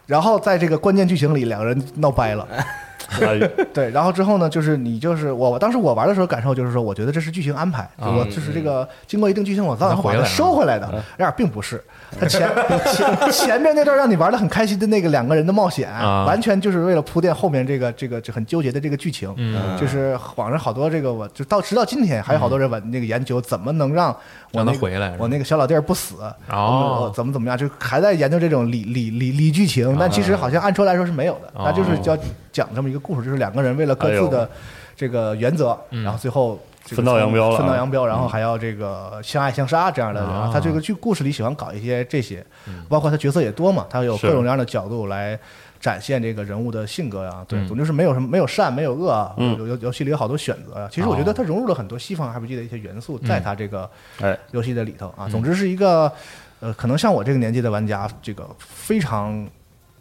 [0.06, 2.46] 然后在这个关键剧情里，两个人闹掰了。
[3.20, 3.38] 哎
[3.72, 10.88] 对，然后之后呢，就是你就是我，当时我玩的时候感受就是说，我觉得这是剧情安排，啊我就是这个经过一定剧情，我早晚会把它收回来的。
[11.16, 11.82] 然而并不是，
[12.18, 12.48] 他前
[12.92, 19.32] 前前面那段让你玩的很开心的那个两个人的冒险，啊完全就是为了铺垫后面这个这个这很纠结的这个剧情。
[19.36, 24.08] 嗯就是网上好多这个，我就到直到今天还有好多人玩那个研究怎么能让
[24.52, 26.16] 我让他那回来我那个小老弟儿不死，
[26.50, 32.16] 哦我怎么怎么样，就还在研究这种理理理理剧情，但其实好像按说来说是没有的，那就是叫
[32.58, 34.50] 讲这么一个故事，就是两个人为了各自的
[34.96, 40.20] 这个原则，嗯然后最后这个分道扬镳了啊分道扬镳，然后还要这个相爱相杀这样的。
[40.52, 42.44] 他这个剧故事里喜欢搞一些这些，
[42.88, 45.38] 包括他角色也多嘛，他有各种各样的角度来。
[45.80, 50.88] 展现这个人物的性格呀、对，嗯总之是没有什么没有善没有恶啊，嗯游游游戏里有好多选择呀。
[50.90, 53.88] 其实我觉得他融入了很多西方 RPG 的一些元素，在他这个
[54.20, 55.28] 哎，游戏的里头啊。
[55.28, 56.12] 总之是一个，
[56.58, 59.48] 呃，可能像我这个年纪的玩家，这个非常。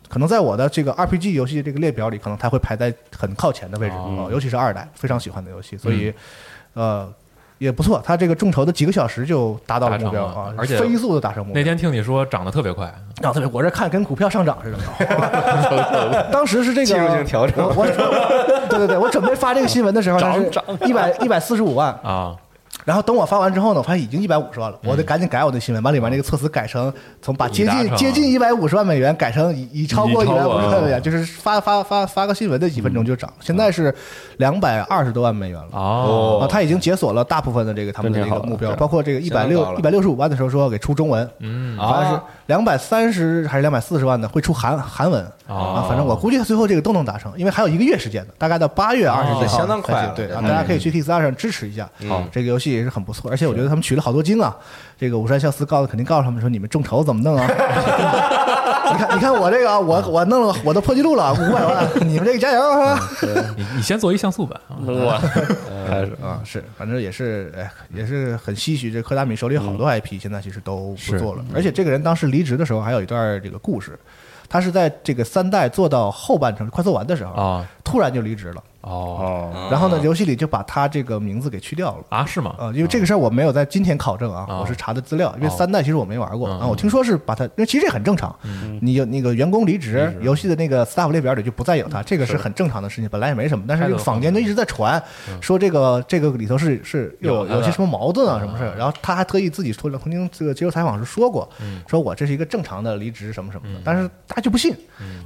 [0.10, 3.96] 可能在我的这个 RPG 游戏这个列表里，可能它会排在很靠前的位置
[4.32, 6.14] 尤其是二代，非常喜欢的游戏，所以，
[6.74, 7.08] 呃，
[7.58, 8.02] 也不错。
[8.06, 11.60] 它这个众筹的几个小时就达到了目标了啊，而且飞速的达成目标。
[11.60, 16.28] 那天听你说涨得特别快，涨，特别，我这看跟股票上涨似的。
[16.32, 17.86] 当时是这个技术性调整我我
[18.70, 20.52] 对对对，我准备发这个新闻的时候，它是
[20.86, 22.36] 一百一百四十五万，啊，
[22.88, 33.94] 然后等我发完之后呢，我发现已经一百五十万了，我得赶紧改我的新闻，把里面那个措辞改成从把接近接近一百五十万美元改成已已超过一百五十万美元，就是发发发发个新闻的几分钟就涨，现在是
[34.38, 35.68] 两百二十多万美元了。
[35.74, 38.46] 哦，啊，他已经解锁了大部分的这个他们的真挺好的。
[38.46, 41.78] 这个目标，包括这个一百六一百六十五万的时候说给出中文，嗯。
[41.78, 45.24] 好像是啊两百三十还是两百四十万的会出韩韩文。
[45.48, 45.76] 哦。
[45.78, 49.38] 啊，反正我估计他最后这个都能达成，因为还有一个月时间呢，大概到八月二十哦。
[49.40, 52.24] 几号相当快了对大家可以去 T 四二上支持一下，好。
[52.32, 54.56] 这个游戏也是很不错，而且我觉得他们取了好多经啊，
[54.98, 57.48] 这个五山孝司告诉肯定告诉他们说你们众筹怎么弄啊。
[58.92, 63.00] 你看，你看我这个啊，我我弄了，我都破纪录了，五百万， 你们这个加油啊！
[63.56, 65.20] 你你先做一像素版啊，我
[65.88, 68.92] 开始啊，是，反正也是，哎，也是很唏嘘。
[68.92, 71.44] 这柯达米手里好多 IP，现在其实都不做了。
[71.54, 73.98] 而且这个人当时离职的时候，还有一段这个故事。
[74.50, 78.64] 他是在这个三代做到后半程快做完的时候，啊突然就离职了。
[78.82, 79.52] 哦。
[79.54, 82.04] 哦，然后呢，游戏里就把他这个名字给去掉了。
[82.10, 82.56] 啊是吗？
[82.58, 84.60] 啊，因为这个事儿我没有在今天考证啊，哦。
[84.62, 85.56] 我是查的资料，因为哦。
[85.58, 86.60] 三代其实我没玩过嗯。
[86.60, 88.34] 啊，我听说是把他，因为其实这很正常，
[88.82, 95.02] 你有那个员工离职，游戏的那个 staff 列表里就不再有他，这个是很正常的事情，本来也没什么，但是这个坊间就一直在传
[95.42, 101.48] 说这个这个里头是是有有些什么矛盾啊什么事儿，然后他还特意自己说了，曾经这个接受采访时说过，
[101.88, 104.76] 说我这是一个正常的离职什么什么的，但是大家就不信，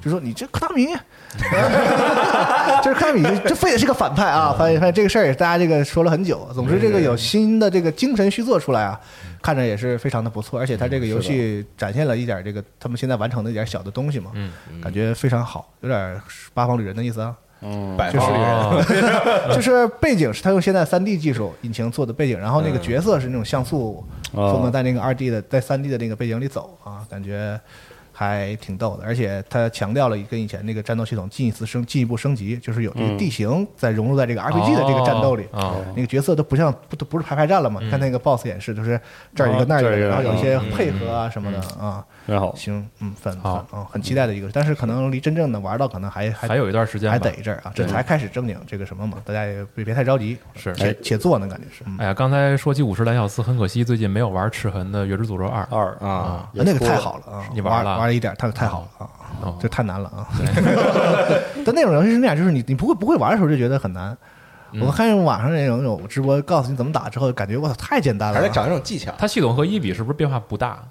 [0.03, 0.87] 就说你这科达米，
[2.83, 6.47] 就是科达米这这非得是个反派啊，发现发现这个事儿也是大家这个说了很久。
[6.53, 8.99] 总之，这个有新的这个精神续作出来啊，
[9.41, 16.21] 看着也是非常的不错，而且它这个游戏展现了一点这个他们现在完成的一点小的东西嘛，嗯感觉非常好，有点
[16.53, 17.35] 八方旅人的意思啊。
[17.63, 18.49] 嗯，就是百方旅人，
[19.45, 24.53] 哦就是背景是他用现在三 D 技术引擎做的背景，然后那个角色是那种像素哦。
[24.53, 27.59] 风格，在那个二 D 的在三 D 的那个背景里走啊，感觉
[28.21, 29.03] 还挺逗的。
[29.03, 35.47] 而且他强调了跟以前那个战斗系统进一次升进一步升级，就是有这个嗯地形在融入在这个 RPG 的这个战斗里。
[35.51, 37.81] 啊那个角色都不像不都不是排排站了嘛？
[37.81, 38.99] 你看那个 BOSS 演示，就是
[39.33, 42.05] 这儿一个那儿一个，然后有一些嗯配合啊什么的啊。
[42.31, 51.83] 真好，行，嗯，很很好嗯很期待的一个，但是可能离真正的玩到可能还还还有一段时间还得一阵儿啊，这才开始正经这个什么嘛，大家也别别太着急，是且且做呢，感觉是。
[51.85, 57.45] 嗯哎呀，刚才说起五十蓝小司，很可惜最近没有玩赤痕的《月之诅咒二》二啊，也那个太好了啊！
[57.53, 59.09] 你玩了玩玩了一点，太太好了啊！
[59.43, 60.27] 哦这太难了啊！
[61.65, 64.11] 但那种游戏是那样，就是你你不会不会玩的时候就觉得很难。
[64.73, 69.11] 嗯我看网上那种有直播告诉你怎么打之后，感觉我操太简单了啊，还得找一种技巧。
[69.17, 70.81] 它系统和一比是不是变化不大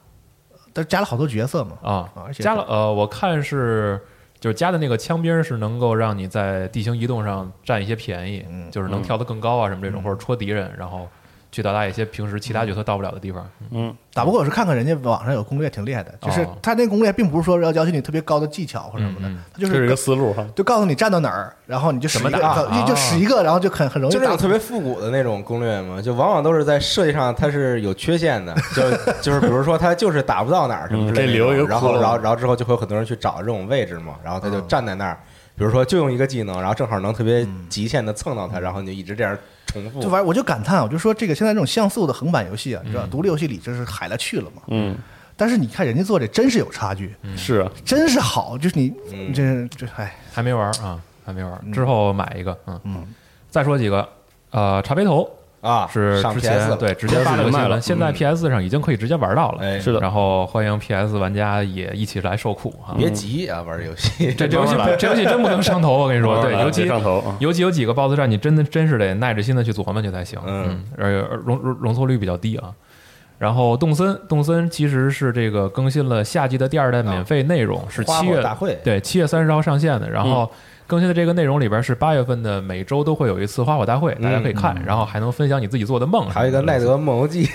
[0.72, 1.78] 但加了好多角色嘛。
[1.82, 2.32] 啊啊而？
[2.32, 4.00] 且加了呃，我看是
[4.38, 11.08] 就是加的那个枪兵是能够让你在地形移动上占一些便宜，嗯就是能跳得更高啊什么这种，或者戳敌人，然后
[11.52, 13.48] 去到达一些平时其他角色到不了的地方。
[13.70, 16.56] 嗯，打不过我是看看人家网上有攻略挺厉害的，就是哦。
[16.62, 19.28] 他那攻略并不是说要要求你特别高的技巧或者什么的
[19.58, 28.82] 就这是一个思路哈，就告诉你站到哪儿，然后你就使一个，怎么打就就使一个，然后就很很容易打就那种特别复古的那种攻略嘛，就往往都是在设计上它是有缺陷的，就
[29.20, 34.68] 就是比如说他就是打不到哪儿什么之类的然后然后然后之后就会有很多人去找这种位置嘛，然后他就嗯。
[34.68, 35.18] 站在那儿，
[35.56, 37.66] 比如说就用一个技能，然后正好能特别嗯。
[37.68, 39.36] 极限的蹭到他，然后你就一直这样
[39.70, 40.00] 重复。
[40.02, 40.08] 就。
[40.08, 43.10] 玩，我就感叹，我就说这个现在这种像素的横版游戏啊，你知道，嗯。
[43.10, 44.62] 独立游戏里就是海了去了嘛。
[44.68, 44.96] 嗯，
[45.36, 52.56] 但是你看人家做这真是有差距，是啊，真是好，就是你嗯这这哎，还没玩啊，还没玩，之后买一个。
[52.66, 52.80] 嗯。
[52.84, 53.06] 嗯，
[53.48, 54.08] 再说几个，
[54.50, 55.28] 呃，茶杯头
[55.60, 58.12] 啊，是之前对直接发了个新卖了，现在嗯。
[58.12, 59.62] PS 上已经可以直接玩到了。
[59.62, 60.00] 哎是的。
[60.00, 62.96] 然后欢迎 PS 玩家也一起来受苦啊。
[62.96, 67.18] 别急啊，玩这游戏 这这游戏 这游戏真不能上头，我跟你说，对，尤其上头。
[67.18, 70.38] 啊尤其有几个 BOSS 战，你真的真是得耐着心的去琢磨去才行。
[70.46, 72.72] 嗯，而且容容容错率比较低啊。
[73.38, 78.78] 然后动森，动森其实是这个更新了夏季的第二代免费内容，是七月大会。
[78.84, 80.10] 对七月三十号上线的。
[80.10, 80.50] 然后
[80.90, 86.28] 更新的这个内容里边是八月份的每周都会有一次花火大会，大家可以看，然后还能分享你自己做的梦。
[86.28, 87.48] 还有一个奈德梦游记，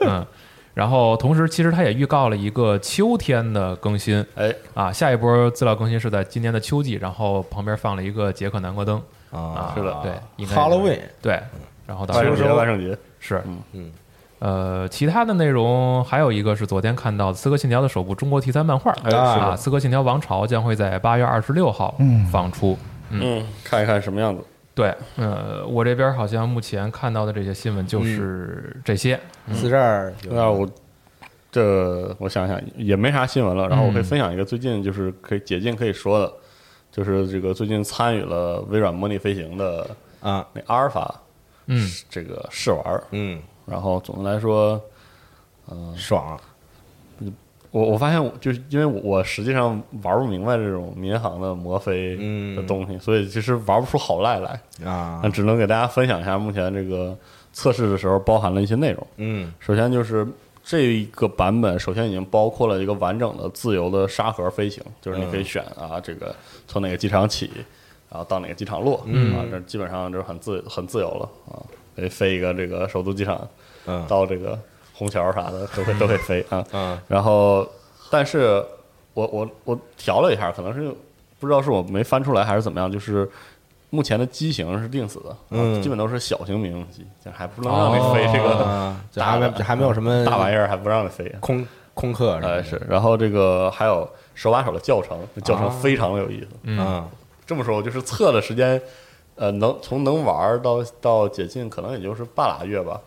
[0.00, 0.26] 嗯，
[0.74, 11.40] 然后同时其实它也预告了一个秋天的更新哎，啊，下一波资料更新是在今年的秋季，然后旁边放了一个捷克南瓜灯啊，是的对应该 Halloween 对，
[11.86, 13.90] 然后到万圣节，时候万圣节，是嗯嗯。
[14.40, 22.24] 呃，其他的内容还有一个是昨天看到的《刺客信条》的首部中国题材漫画，啊，《刺客信条：王朝》将会在八月二十六号嗯。
[22.26, 22.78] 放出。
[23.10, 24.44] 嗯，看一看什么样子。
[24.74, 29.18] 对，呃，我这边好像目前看到的这些新闻就是这些。
[29.52, 30.68] 四十二，那我
[31.50, 34.04] 这我想想也没啥新闻了，然后我可以嗯。
[34.04, 36.32] 分享一个最近就是可以解禁可以说的，
[36.92, 39.84] 就是这个最近参与了微软模拟飞行的
[40.20, 41.12] 啊，那阿尔法
[41.66, 41.90] 嗯。
[42.08, 44.80] 这个试玩儿，嗯，然后总的来说，
[45.70, 46.38] 嗯爽，
[47.70, 55.20] 我我发现我就是因为我我实际上玩不明白这种民航的摩飞嗯的东西，所以其实玩不出好赖来，啊。
[55.22, 57.16] 那，只能给大家分享一下目前这个
[57.52, 59.06] 测试的时候包含了一些内容。
[59.16, 59.52] 嗯。
[59.60, 60.26] 首先就是
[60.64, 66.34] 这一个版本，首先已经包括了一个完整的自由的沙盒飞行，就是你可以选啊，这个
[66.66, 67.50] 从哪个机场起，
[68.10, 68.96] 然后到哪个机场落，
[69.34, 71.60] 啊，这基本上就是很自很自由了啊，
[71.98, 73.46] 可以飞一个这个首都机场
[73.86, 74.04] 嗯。
[74.06, 74.58] 到这个
[74.94, 76.64] 虹桥啥的都会 都会飞啊。
[76.72, 76.98] 嗯。
[77.08, 77.68] 然后，
[78.10, 78.64] 但是
[79.14, 80.94] 我我我调了一下，可能是
[81.40, 83.28] 不知道是我没翻出来还是怎么样，就是
[83.90, 85.82] 目前的机型是定死的，啊嗯。
[85.82, 91.32] 基本都是小型民用机，就还不能让你飞这个还没还没有什么大玩意儿，还不让你飞。
[91.40, 96.48] 空空客哎，是，然后这个还有手把手的教程，教程非常的有意思。
[96.62, 97.04] 嗯。
[97.46, 98.78] 这么说，我就是测的时间，
[99.38, 103.00] 呃，能从能玩儿到到解禁，可能也就是半拉月吧。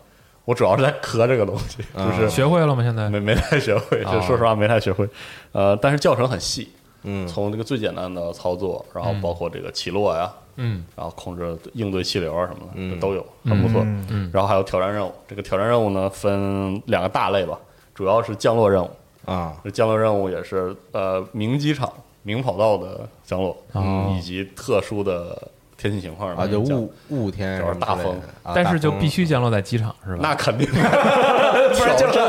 [0.44, 2.82] 我主要是在磕这个东西，就是学会了吗？
[2.82, 5.08] 现在没没太学会，哦就说实话没太学会。
[5.52, 6.68] 呃，但是教程很细，
[7.04, 13.82] 嗯从这个最简单的操作，然后包括这个起落呀，嗯然后控制应对气流啊什么的，嗯这都有，很不错。
[13.82, 17.56] 嗯嗯然后还有挑战任务，这个挑战任务呢分两个大类吧，
[17.94, 18.90] 主要是降落任务。
[19.24, 21.88] 啊这降落任务也是呃明机场、
[22.24, 25.40] 明跑道的降落，哦以及特殊的
[25.82, 28.14] 天气情况啊，就雾雾天主要是大风
[28.54, 30.18] 但是就必须降落在机场是吧？
[30.22, 30.78] 那肯定，不
[31.84, 32.28] 然 挑战，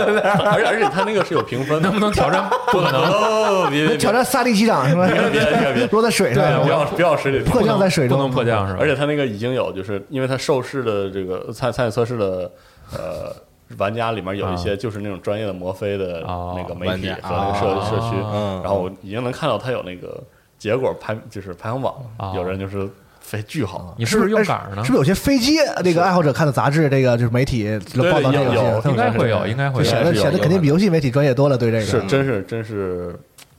[0.52, 2.50] 而且而且它那个是有评分的，能不能挑战？
[2.72, 3.02] 不可能。
[3.04, 5.06] 哦，别别挑战萨利机长是吧？
[5.06, 5.88] 别别别别。
[5.88, 7.44] 落在水上，不要不要水里。
[7.44, 8.80] 迫降在水中，不能迫降是吧？
[8.82, 12.50] 而且它那个已经有，就是因为它受试的这个参参与测试的
[12.92, 13.32] 呃
[13.78, 18.62] 玩家里面有一些就是那种专业的摩飞的哦那个媒体和那个社哦社区，嗯。
[18.64, 20.20] 然后我已经能看到它有那个
[20.58, 22.90] 结果排就是排行榜哦，有人就是
[23.34, 24.86] 飞巨好，你是不是用杆儿呢？
[24.86, 24.94] 是不？
[24.94, 29.90] 是有些飞机那个爱好者看的杂志，这个就是媒体报道这个有有东西应该会有，应该会有。
[29.90, 30.04] 显。
[30.04, 31.84] 得显得肯定比游戏媒体专业多了，对这个。
[31.84, 33.16] 是真是真是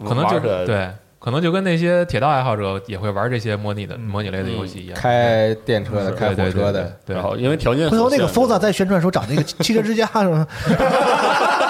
[0.07, 4.97] 可能就对，可能就跟那些铁道爱好者也会玩这些模拟的模拟类的游戏一样。
[4.97, 7.16] 开电车的、开火对对对车的，对。
[7.16, 10.47] 然后因为条件回头那个所限 Forza 在宣传的时候找那个汽车之家是吗？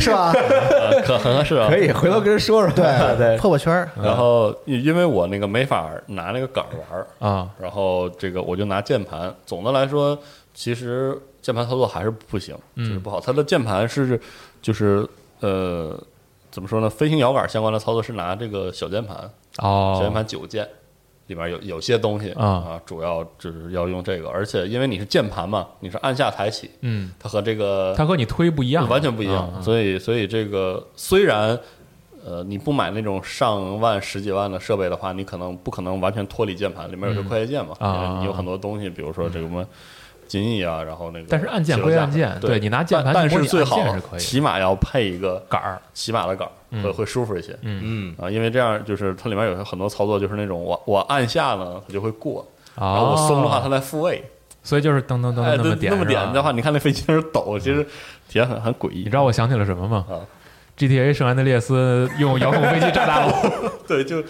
[0.00, 0.32] 是吧？
[0.34, 2.72] 呃可很合适啊，可以回头跟人说说。
[2.74, 2.84] 对
[3.16, 9.32] 对，破破圈儿然后因因为我那个没法拿那个杆儿玩儿，啊，然后这个我就拿键盘。
[9.46, 10.18] 总的来说，
[10.54, 13.20] 其实键盘操作还是不行，嗯就是不好。
[13.20, 14.18] 它的键盘是
[14.62, 15.06] 就是
[15.40, 15.96] 呃
[16.50, 16.88] 怎么说呢？
[16.90, 19.16] 飞行摇杆相关的操作是拿这个小键盘
[19.58, 20.66] 哦，小键哦，盘九键。
[21.30, 22.44] 里面有有些东西啊。
[22.44, 29.50] 啊，主要就是要用这个，而且因为你是键盘嘛，你是按下抬起，嗯，它和这个它和你推不一样，完全不一样。
[29.54, 31.58] 嗯所以，所以这个虽然
[32.24, 39.64] 呃你不买那种上万、十几万的设备的话，你可能不可能完全脱离键盘，里面有些快捷键嘛，啊因为你有很多东西，比如说这个什么
[40.30, 42.50] 金翼啊，然后那个，但是按键归按键对。
[42.50, 47.58] 对你拿键盘但是最好是可以起码要配一个杆儿，起码的杆儿，会会舒服一些。
[47.62, 48.14] 嗯。
[48.16, 54.24] 啊，因为这样就是它里面有很多操作，就是那种我我按下呢，它就会过，然然后我松的话，它来复位。
[54.62, 57.82] 所以就是噔噔噔哎，那么点，那么点的话，你看那飞机在那抖，其实
[58.28, 58.98] 体验很很诡异。
[58.98, 60.06] 你知道我想起了什么吗？
[60.08, 60.22] 啊？
[60.80, 63.32] GTA 圣安德烈斯用遥控飞机炸大楼，
[63.86, 64.22] 对，就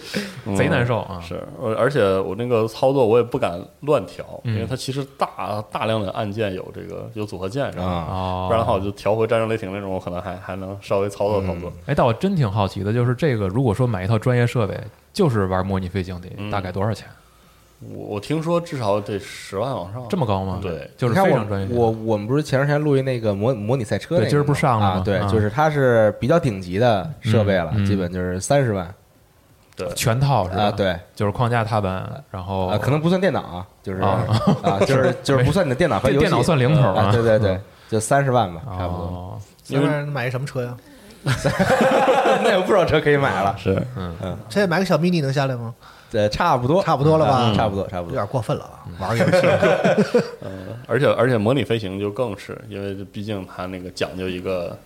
[0.57, 1.17] 贼难受啊！
[1.25, 8.45] 是，呃而且我那个操作我也不敢乱调，嗯因为它其实大大量的按键有这个有组合键，是吧？
[8.49, 11.71] 不然的话我就调回战争雷霆那种，我可能还还能稍微操作操作。
[11.85, 14.77] 哎，但我真挺好奇的，就是这个，如果说买一套专业设备，
[15.13, 17.07] 就是玩模拟飞行的，嗯大概多少钱？
[17.81, 20.59] 我我听说至少得十万往上，这么高吗？
[20.61, 21.67] 对，就是非常专业。
[21.75, 25.01] 我我们不是前段时间录一那个模模拟赛车那个，对今儿不是上了吗啊？
[25.03, 28.93] 对，啊就是它是比较顶级的设备了，基本就是三十万
[29.75, 30.63] 对，全套是吧？
[30.65, 34.25] 啊，，对就是框架、踏板，然后啊，可能不算电脑啊，就是啊
[34.63, 37.59] 啊，就是 就是不算你的电脑和游戏，电脑算零头啊，对对对，
[37.89, 39.03] 就三十万吧，差不多。
[39.05, 40.75] 哦因为买一什么车呀？
[42.43, 45.73] 那有不少车可以买了，是嗯嗯现在买个小 mini 能下来吗？
[46.11, 47.31] 呃，差不多，差不多了吧？
[47.37, 48.15] 啊差不多，差不多。
[48.15, 48.83] 有点过分了啊！
[48.99, 54.77] 玩个游戏， 嗯而且而且模拟飞行就更是，因为毕竟它那个讲究一个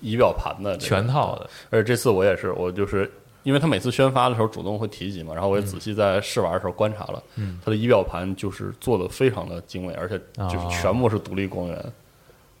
[0.00, 3.10] 仪表盘的这个全套的，而且这次我也是，我就是
[3.42, 7.58] 因为他每次宣发的时候主动会提及嘛，然后我也仔细在试玩的时候观察了，嗯。
[7.64, 10.18] 它的仪表盘就是做的非常的精美，而且
[10.48, 10.68] 就是哦。
[10.70, 11.92] 全部是独立光源，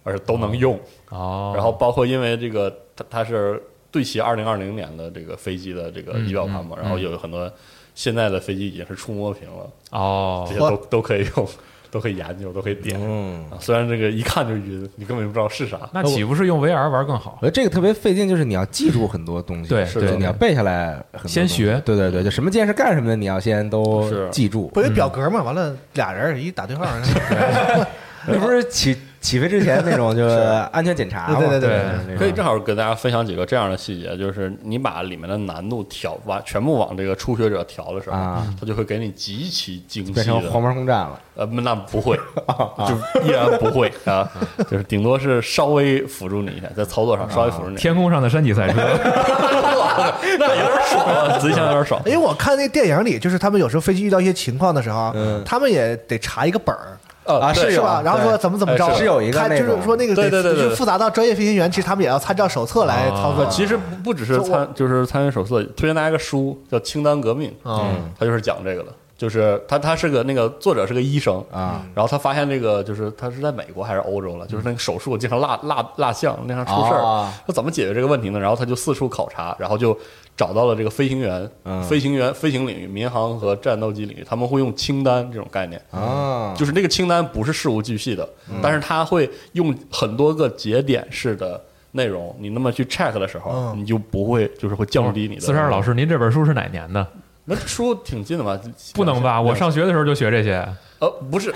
[0.04, 0.78] 而且都能用。
[1.10, 6.82] 哦，然后包括因为这个它它是对齐二零二零年的这个飞机的这个仪表盘嘛，嗯嗯。
[6.82, 7.50] 然后有很多
[7.94, 11.48] 现在的飞机已经是触摸屏了，哦这些都都可以用，
[11.90, 12.98] 都可以研究，都可以点。
[12.98, 15.78] 嗯，啊虽然这个一看就晕，你根本就不知道是啥。
[15.92, 17.46] 那岂不是用 VR 玩更好我？
[17.46, 24.68] 觉得这个特别费劲，就是你要记住很多东西，对是你要背下来很多，先学对对对，就什么键是干什么的，你要先都记住。
[24.68, 25.42] 不有表格嘛？
[25.42, 26.86] 完了俩人一打对号，
[28.26, 30.34] 那不是起起飞之前那种就是
[30.72, 31.32] 安全检查？
[31.34, 40.68] 对对对对可以正好跟大家分享几个这样的细节，就是你把里面的难度调完全部往这个初学者调的时候，啊它就会给你极其精细变成黄的。
[40.68, 41.18] 牌空战了。
[41.34, 42.14] 呃，那不会，
[42.86, 42.94] 就
[43.26, 44.28] 依然不会啊，
[44.70, 47.76] 就是顶多是稍微辅助你一下，在操作上稍微辅助你。
[47.76, 48.74] 天空上的山脊赛车，
[50.38, 52.00] 那有点爽啊，仔细想有点爽。
[52.04, 58.02] 因为我看那电影里，就是他们有时候飞机遇到一些情况的时候，嗯他们也得查一个本儿，啊是有是吧？
[58.04, 63.44] 然后说怎么怎么着，哎是有一个他就是说那个对对对对就是复杂到专业飞行员，其实他们也要参照手册来操作。
[63.44, 78.40] 啊其实不不只是参，就是参与手册，推荐大家一个书叫《清单革命》，嗯他就是讲这个的，就是他他是个那个作者是个医生啊，然后他发现这个就是他是在美国还是欧洲了，就是那个手术经常落落落项，经常出事儿啊，他怎么解决这个问题呢？
[78.40, 79.96] 然后他就四处考察，然后就
[80.36, 85.80] 找到了这个飞行员嗯，飞行员飞行领域、民航和战斗机领域，他们会用清单这种概念。
[85.90, 88.28] 啊，就是那个清单不是事无巨细的，
[88.62, 91.62] 但是他会用很多个节点式的
[91.92, 95.40] 内容，你那么去 check 的时候，嗯你就不会就是会降低你的。
[95.42, 97.06] 四十二老，师，您这本书是哪年的？
[97.44, 98.58] 那书挺近的吧？
[98.94, 99.40] 不能吧？
[99.40, 100.66] 我上学的时候就学这些。
[101.00, 101.52] 呃不是，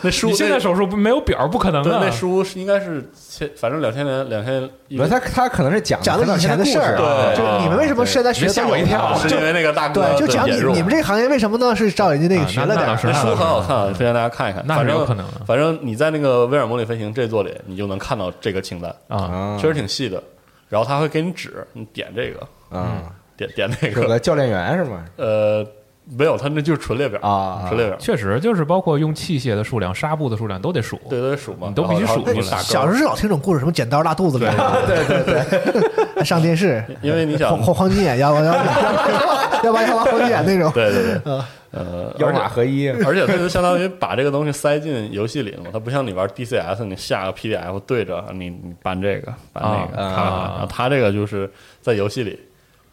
[0.00, 1.98] 那书你现在手术不没有表，不可能对啊！
[2.00, 11.74] 那书是应该是千，反正两千年两千一不是他他可能是讲讲的以前的事儿，对就是你们为什么现在学吓我一跳是因为那个大哥对，就讲你你们这个行业为什么呢？
[11.74, 14.62] 是照人家那个啊学了点儿那书很好看啊，推荐大家看一看。
[14.64, 20.22] 那是有可能的反正你在那个威尔模拟飞行这座里，你就能看到这个清单，啊，啊，确实挺细的。
[20.68, 23.02] 然后他会给你指，你点这个，啊，
[23.36, 25.04] 点点那个，教练员是吗？
[25.16, 25.66] 呃，
[26.16, 30.98] 没有，他那就是纯列表啊纯列表，确实就是包括用器械的数量、纱布的数量都得数。
[31.08, 34.44] 对，都得数嘛，你都必须数出来小时候是老听这种故事，什么剪刀拉肚子里，
[34.86, 35.24] 对对
[36.14, 38.54] 对， 上电视，因为你想黄，黄黄金眼，要不要要
[39.64, 41.42] 要不要要不黄金眼那种，对对对，嗯。
[41.70, 51.50] 呃，腰而且马合一， 而且它就相当于把这个东西塞进游戏里了嘛，它不像你玩 DCS，你下个 PDF 对着你你搬这个搬那个，啊看看啊它这个就是
[51.82, 52.40] 在游戏里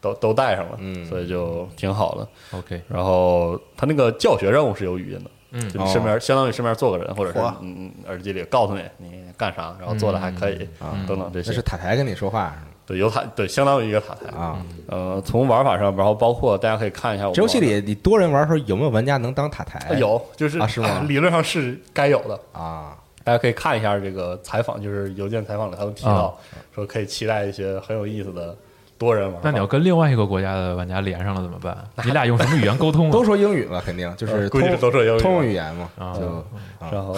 [0.06, 1.04] 都都带上了，嗯。
[1.06, 2.28] 所以就挺好的。
[2.58, 5.68] OK，然后他那个教学任务是有语音的，嗯。
[5.70, 7.52] 就你身边相当于身边坐个人，或者是嚯。
[7.60, 11.50] 嗯耳机里告诉你你干啥，然后做的还可以啊等等这些。
[11.50, 14.36] 那是，塔台跟你说话对有塔对相当于一个塔台。
[14.36, 14.64] 啊。
[14.86, 19.84] 呃，从玩法上，然后包括大家可以看一下我们这游戏里你多人玩的时候有没有玩家能当塔台？
[19.88, 21.04] 呃有，就是啊是吗？
[21.08, 22.38] 理论上是该有的。
[22.52, 26.38] 啊，大家可以看一下这个采访，就是邮件采访里他们提到
[26.72, 28.56] 说可以期待一些很有意思的
[28.98, 29.40] 多人玩法。
[29.44, 31.76] 那你要跟另外一个国家的玩家连上了怎么办？
[32.04, 33.12] 你俩用什么语言沟通啊？
[33.12, 36.44] 都说英语嘛，肯定就是呃 估计是都说英语通用语言嘛，啊就
[36.90, 37.14] 然后，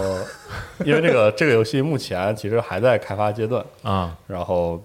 [0.84, 4.82] 因为这个这个游戏目前其实还在开发阶段，啊，然后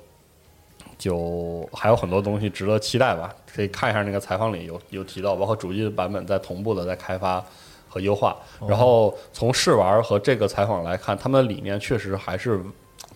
[0.97, 3.33] 就还有很多东西值得期待吧。
[3.55, 7.43] 可以看一下那个采访里有有提到，包括主机版本在同步的在开发
[7.87, 8.35] 和优化。
[8.67, 12.59] 然后从试玩和这个采访来看，他们的理念确实还是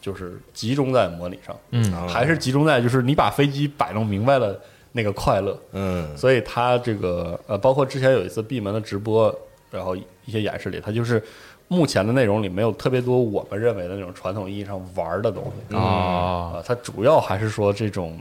[0.01, 4.57] 就是集中在模拟上，嗯啊还是集中在就是你把飞机摆弄明白了
[4.91, 5.57] 那个快乐。
[5.73, 9.33] 嗯所以他这个呃，包括之前有一次闭门的直播，
[9.71, 11.21] 然后一些演示里，他就是
[11.67, 18.17] 目前的内容里没有特别多我们认为的那种传统意义上玩的东西啊，啊，它主要还是说这种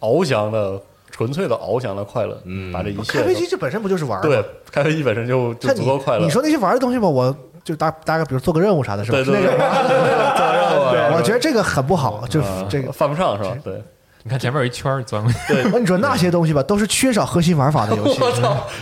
[0.00, 4.28] 翱翔的纯粹的翱翔的快乐，嗯把这一切开飞机这本身不就是玩儿吗？
[4.28, 6.22] 对开飞机本身就就足够快乐。
[6.24, 9.18] 你说那些玩的东西吧，我就大大概比如做个任务啥的，是吧？
[9.18, 9.50] 对对对，
[11.16, 13.56] 我觉得这个很不好，就啊这个犯不上是吧？
[13.64, 13.82] 对，
[14.22, 15.38] 你看前面有一圈儿钻过去，
[15.72, 18.20] 那 你说那些东西吧， 都是缺少核心玩法的游戏，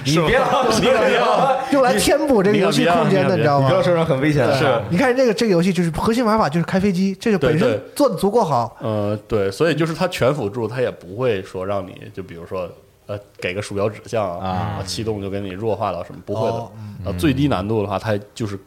[0.04, 3.76] 你别老别老用来填补这个游戏空间的，你知道吗你不？
[3.76, 4.82] 要说成很危险的是。
[4.88, 8.76] 你看这个这个游戏就是核心玩法就是开飞机，这个本身做的足够好。
[8.80, 12.68] 呃，对，所以就是它全辅助，它也不会说让你就比如说
[13.06, 16.70] 呃给个鼠标指向啊启动就给你弱化到什么，不会的哦。
[17.04, 18.58] 呃，最低难度的话，它就是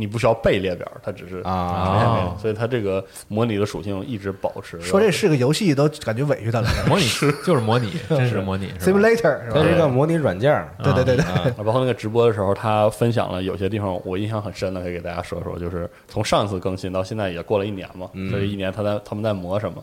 [0.00, 4.80] 你不需要背列表，它只是啊呈现给你哦所以它这个模拟的属性一直保持。
[4.80, 7.04] 说这是个游戏都感觉委屈他了模拟
[7.44, 9.56] 就是模拟， 真实模拟？，simulator 是吧？
[9.56, 15.58] 它是一个模拟软件儿，对对对对，啊啊，包括那个直播的时候，他分享了有些地方我印象很深的，可以给大家说说。
[15.58, 19.82] 就是从上次更新到现在也过了一年嘛，嗯这一年他在他们在磨什么？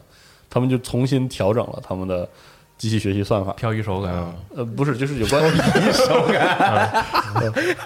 [0.49, 2.27] 他们就重新调整了他们的
[2.77, 3.53] 机器学习算法。
[3.53, 5.41] 漂移手感，嗯呃，不是，就是有关
[5.93, 7.03] 手感，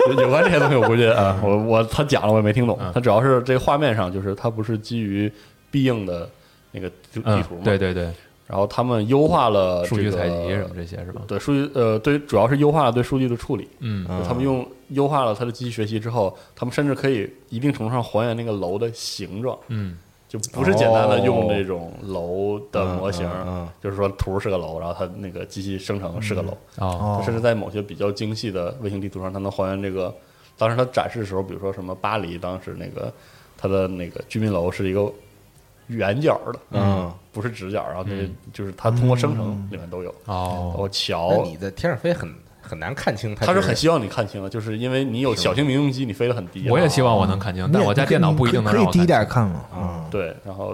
[0.09, 2.77] 有有关这些东西，我估计啊，我我他讲了我也没听懂。
[2.93, 5.31] 他主要是这个画面上，就是它不是基于
[5.69, 6.29] 必应的
[6.71, 8.03] 那个地图嘛，，对对对，
[8.47, 11.21] 然后他们优化了数据采集什么这些是吧？
[11.27, 13.67] 对数据呃对，主要是优化了对数据的处理。
[13.79, 14.05] 嗯。
[14.27, 19.97] 他们用优化了它的机器学习之后，他们甚至可以一定程度上还原那个楼的形状，嗯
[20.31, 23.29] 就不是简单的用哦这种楼的模型，
[23.83, 26.57] 就是说图是个楼，然后它那个机器生成是个楼，
[27.21, 30.15] 甚至在某些比较精细的卫星地图上，它能还原这个。
[30.57, 33.11] 当时它展示的时候，比如说什么巴黎，当时那个
[33.57, 35.11] 它的那个居民楼是一个
[35.87, 40.87] 圆角的，嗯，不是直角，然后那个就是它通过生成里面都有，哦。
[40.89, 42.33] 桥，你在天上飞很
[42.71, 43.45] 很难看清它。
[43.45, 46.67] 他是很希望你看清的，就是因为你有小型民用机，你飞得很低啊。
[46.69, 49.61] 我也希望我能看清，但我家电脑不一定能让我可以低点看看嘛。
[49.75, 50.73] 嗯，对，然后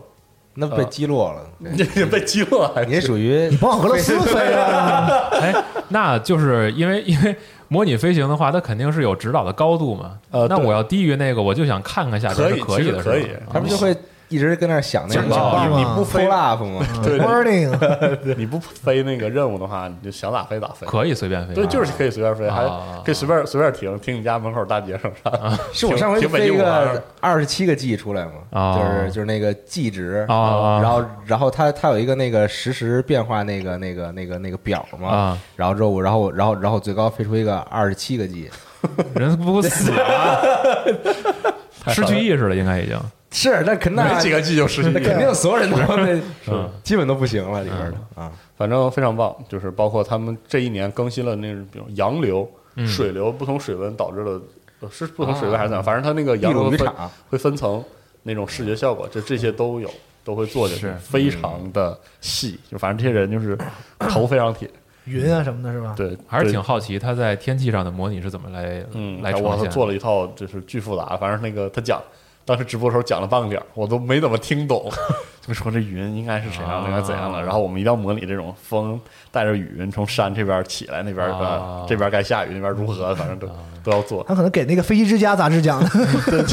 [0.53, 1.41] 那被击落了。
[1.95, 5.07] 这被击落还你也属于你不往俄罗斯飞啊？
[5.31, 5.41] 清。
[5.41, 7.35] 哎，那就是因为因为
[7.67, 10.19] 模拟飞行的话，它肯定是有指导的高度嘛。
[10.29, 13.95] 呃那我要低于那个，我就想看看下边可以是可以的，可以他们就会
[14.29, 16.85] 一直跟那儿想那个警报你不飞 up 吗？
[17.03, 17.71] 对 Warning，
[18.37, 20.85] 你不飞那个任务的话，你就想咋飞咋飞。
[20.85, 21.53] 可以随便飞。
[21.53, 25.31] 对，就是可以随便飞，还啊可以随便随便停，停你家门口大街上啥。
[25.71, 38.49] 是我上回飞一个二十七个 G 出来嘛，哦就是就是那个 G 值，啊然后然后它它有一个那个实时变化那个那个那个那个表嘛，啊，然后之后我然后然后然后最高飞出一个二十七个 G，
[39.15, 40.83] 人不死了，
[41.87, 42.97] 失去意识了，应该已经。
[43.31, 46.19] 是那肯那没几个 G 就实现那肯定所有人都那
[46.51, 54.41] 嗯基本都不行了里边的啊，反正非常棒，就是包括他们这一年更新了那种，比如洋流、嗯水流不同水温导致了，
[54.81, 55.83] 呃是不同水温还是怎样？
[55.83, 56.71] 反正它那个洋流
[57.29, 57.83] 会分层
[58.23, 59.89] 那种视觉效果，这这些都有，
[60.23, 62.59] 都会做进去是，非常的细。
[62.71, 63.57] 就反正这些人就是
[63.99, 64.69] 头非常铁，
[65.05, 65.93] 云啊什么的，是吧？
[65.97, 69.71] 对，还是挺好奇他在天气上的模拟是怎么来嗯，来我呈现。
[69.71, 72.01] 做了一套就是巨复杂，反正那个他讲，
[72.47, 74.89] 当时直播的时候讲了半个点儿，我都没怎么听懂，
[75.45, 77.41] 就说这云应该是怎样的，应该怎样的，啊。
[77.41, 78.97] 然后我们一定要模拟这种风
[79.31, 81.81] 带着雨云从山这边起来，那边啊。
[81.81, 83.49] 呃这边该下雨，那边如何，反正都
[83.83, 84.23] 都要做。
[84.23, 85.83] 他可能给那个《飞机之家》杂志讲。
[85.83, 86.45] 的。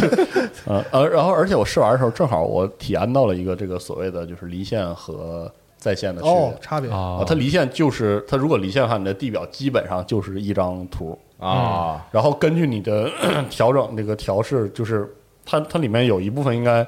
[0.66, 6.34] 呃呃，然后而且我试玩的时候，正好我体验到了一个这个所谓的就是离线和在线的区别。
[6.36, 6.90] 哦，差别。
[6.90, 7.20] 啊。
[7.20, 13.08] 啊，它离线就是它如果离线的话，你的地表基本上就是一张图，啊，然后根据你的
[13.48, 15.12] 调整那个调试，就是
[15.44, 16.86] 它它里面有一部分应该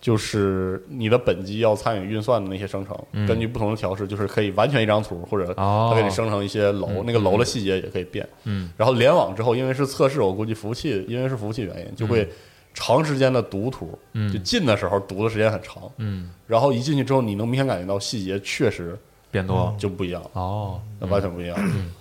[0.00, 3.26] 就是你的本机要参与运算的那些生成，嗯。
[3.26, 5.90] 根据不同的调试，就是可以完全一张图，或者哦。
[5.92, 8.26] 它给你生成一些楼，那个楼的细节也可以变。
[8.44, 8.70] 嗯。
[8.76, 12.26] 然后联网之后，因为是测试，我估计服务器因为是服务器原因，就会
[12.72, 16.30] 长时间的读图，嗯就进的时候读的时间很长，嗯。
[16.46, 18.98] 然后一进去之后，你能明显感觉到细节确实
[19.30, 20.30] 变多就不一样了。
[20.32, 21.56] 哦，那完全不一样，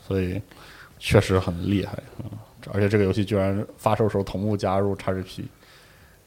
[0.07, 0.41] 所以
[0.99, 1.97] 确实很厉害。
[2.23, 2.29] 嗯，
[2.71, 5.43] 而且这个游戏居然发售时候同步加入 XGP，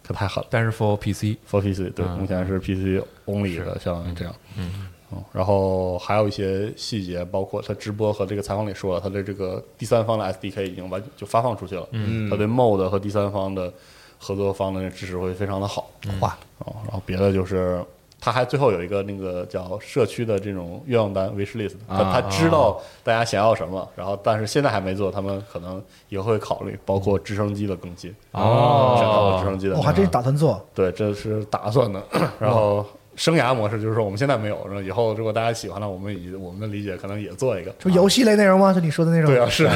[0.06, 0.48] 可太狠了。
[0.50, 2.18] 但是 for PC For PC 对，嗯。
[2.18, 4.34] 目前是 PC only 的，像这样。
[4.56, 4.88] 嗯。
[5.14, 12.30] 嗯，然后还有一些细节，包括他直播和这个采访里说了，他的这个第三方的 SDK 已经完就发放出去了，嗯。
[12.30, 13.72] 他对 MOD 和第三方的
[14.18, 15.90] 合作方的支持会非常的好。
[16.20, 17.84] 哇，哦，然后别的就是，
[18.24, 30.64] 他还最后有一个那个叫社区的这种愿望单 wish list，他啊他知道大家想要什么，然后但是现在还没做，他们可能也会考虑，包括直升机的更新，哦想到直升机的我还真打算做。
[30.72, 32.00] 对，这是打算的。
[32.38, 32.86] 然后
[33.22, 37.72] 生涯模式就是说我们现在没有，然后以后如果大家喜欢了，我们以我们的理解可能也做一个。
[37.78, 38.72] 就游戏类内容吗？
[38.72, 39.30] 就你说的那种？
[39.30, 39.70] 对啊，是。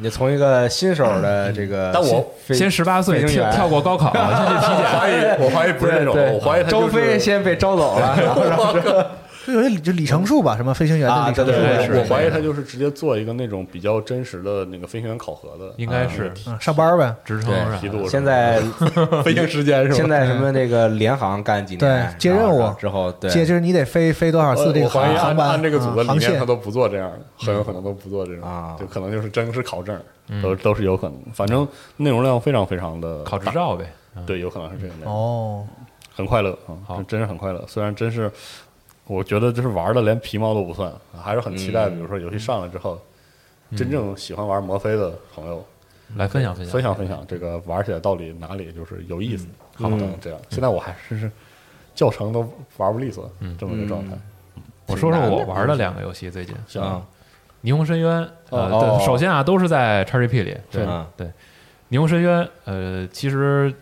[0.00, 2.24] 你从一个新手的这个，但我
[2.54, 4.86] 先十八岁跳飞行员跳过高考，先去体检。
[4.86, 7.18] 怀疑，我怀疑不是那种，我怀疑他就周飞。
[7.18, 8.72] 先被招走了， 然后然后
[9.46, 16.32] 就有些里就里程数吧，什么飞行员的啊里程数对对是我怀疑他就是直接做一个那种比较真实的那个飞行员考核的，应该是。
[16.46, 17.52] 嗯，上班呗，职称
[18.08, 18.60] 现在
[19.24, 19.94] 飞行时间是吧？
[19.94, 22.72] 现在什么那个联航干几年，对接任务。
[22.78, 26.30] 之后，对，接就是你得飞飞多少次这个我怀疑航航班，按这个组的嗯航线。
[26.30, 28.76] 理念，他都不做这样的，很有可能都不做这种啊。
[28.78, 30.42] 就可能就是真是考证，嗯。
[30.42, 31.18] 都都是有可能。
[31.32, 31.66] 反正
[31.96, 33.84] 内容量非常非常的考执，照呗。
[34.16, 34.24] 嗯。
[34.24, 35.12] 对，有可能是这个内容。
[35.12, 35.66] 哦，
[36.14, 37.64] 很快乐啊，真是很快乐。
[37.66, 38.30] 虽然真是，
[39.06, 40.92] 我觉得就是玩的连皮毛都不算，
[41.22, 41.88] 还是很期待。
[41.88, 41.94] 嗯。
[41.94, 43.00] 比如说游戏上来之后，
[43.76, 45.64] 真正喜欢玩魔飞的朋友，
[46.16, 46.72] 来分享分享。
[46.72, 49.46] 分享分享这个玩起来到底哪里就是有意思。
[49.74, 50.38] 好的嗯，这样。
[50.50, 51.30] 现在我还是是
[51.94, 52.40] 教程都
[52.76, 54.16] 玩不利索，这么一个状态。
[54.86, 56.82] 我说说我玩的两个游戏最近，行。
[56.82, 57.02] 啊，
[57.66, 61.26] 《霓虹深渊》呃，对首先啊都是在 XGP 里，对嗯对，
[61.90, 63.72] 《霓虹深渊》呃其实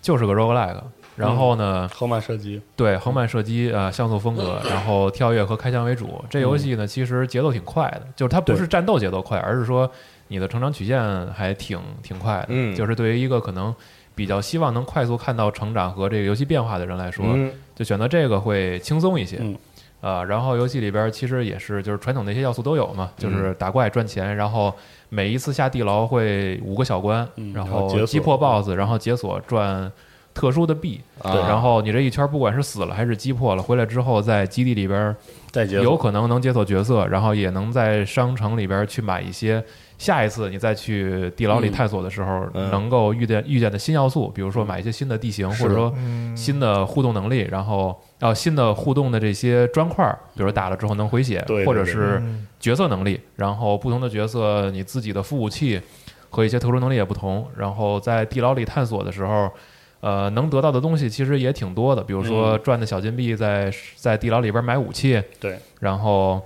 [0.00, 0.82] 就是个 roguelike，
[1.16, 6.22] 然后呢，横慢射击，对横版射击啊、呃像素风格，然后跳跃和开枪为主。
[6.28, 9.90] 这游戏呢，其实节奏挺快的，就是它不是战斗节奏快，而是说
[10.28, 12.46] 你的成长曲线还挺挺快的。
[12.50, 13.74] 嗯就是对于一个可能
[14.14, 19.38] 比较希望能快速看到成长和这个游戏变化的人来说，嗯就选择这个会轻松一些。
[19.40, 19.56] 嗯
[20.02, 24.72] 啊、然后游戏里边其实也是就是传统那些要素都有嘛，就是打怪赚钱，然后
[25.08, 29.90] 每一次下地牢会五个小关，嗯然后击破 BOSS，然后解锁赚
[30.36, 31.34] 特殊的币，啊。
[31.48, 35.16] 然后你这一圈不管是死了还是击破了，回来之后在基地里边
[35.50, 39.64] 再有可能能解锁角色，然后也能在商城里边去买一些
[39.96, 41.72] 下一次你再去地牢里嗯。
[41.72, 42.70] 探索的时候嗯。
[42.70, 52.46] 能够遇见遇见的新要素，比如说买一些新的地形，或者说嗯，新的互动能力，然后啊新的互动的这些砖块儿，比如打了之后能回血，或者是嗯。
[52.60, 55.80] 角色能力，然后不同的角色你自己的副武器
[56.28, 59.50] 和一些特殊能力也不同，然后在地牢里探索的时候。
[60.06, 66.40] 呃，能得到的东西其实也挺多的，比如说赚的小金币在在地牢里边买武器，对，然后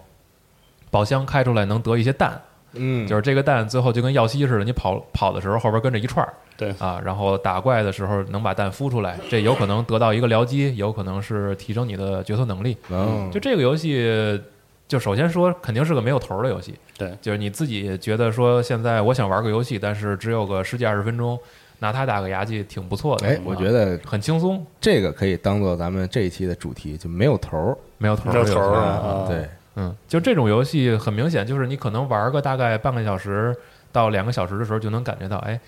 [0.90, 2.40] 宝箱开出来能得一些蛋，
[2.72, 6.70] 嗯，就是这个蛋最后就跟耀西似的，你跑跑的时候后边跟着一串儿，对。
[6.78, 12.74] 啊，然后打怪的时候能把蛋孵出来，这有可能得到一个僚机，有可能是提升你的角色能力。
[12.88, 13.28] 哦。
[13.30, 14.40] 就这个游戏，
[14.88, 21.38] 就首先说肯定是个没有头儿的游戏，对，就是你自己觉得说现在我想玩个游戏，但是只有个十几二十分钟，
[21.80, 23.26] 拿它打个牙祭挺不错的。
[23.26, 27.76] 哎，我觉得很轻松，这个可以当做咱们这一期的主题，就没有头儿。
[27.98, 28.74] 没有头儿，没有头儿儿。
[28.76, 33.54] 啊啊对，嗯，就这种游戏很明显，就是你可能玩个大概半个小时
[33.90, 35.58] 到两个小时的时候，就能感觉到，哎，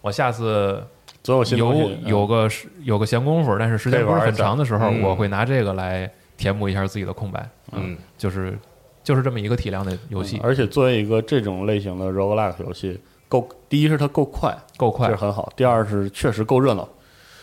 [0.00, 0.82] 我下次
[1.22, 2.48] 总有新有个
[2.82, 7.48] 有个闲工夫，但是时间不是很长的时候，我会拿这个来填补一下自己的空白。
[7.72, 8.58] 嗯，就是
[9.02, 13.00] 就是这么一个体量的游戏，而且作为一个这种类型的 roguelike 游戏，
[13.40, 15.20] 够第一是它够快，够快这是。
[15.20, 16.86] 很好；第二是确实够热闹，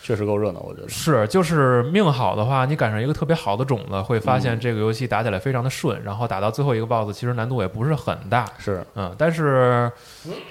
[0.02, 0.88] 确实够热闹，我觉得。
[0.88, 8.44] 是，就是命好的话，你赶上一个特别好的种子，会发现这个游戏打起来非常的顺，然后打到最后一个 BOSS，其实难度也不是很大。
[8.58, 9.90] 是，嗯，但是，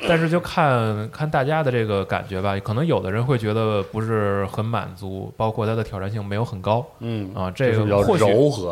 [0.08, 8.26] 但是就看看大家的这个感觉吧，可能有的人会觉得不是很满足，包括它的挑战性没有很高嗯啊，这个或许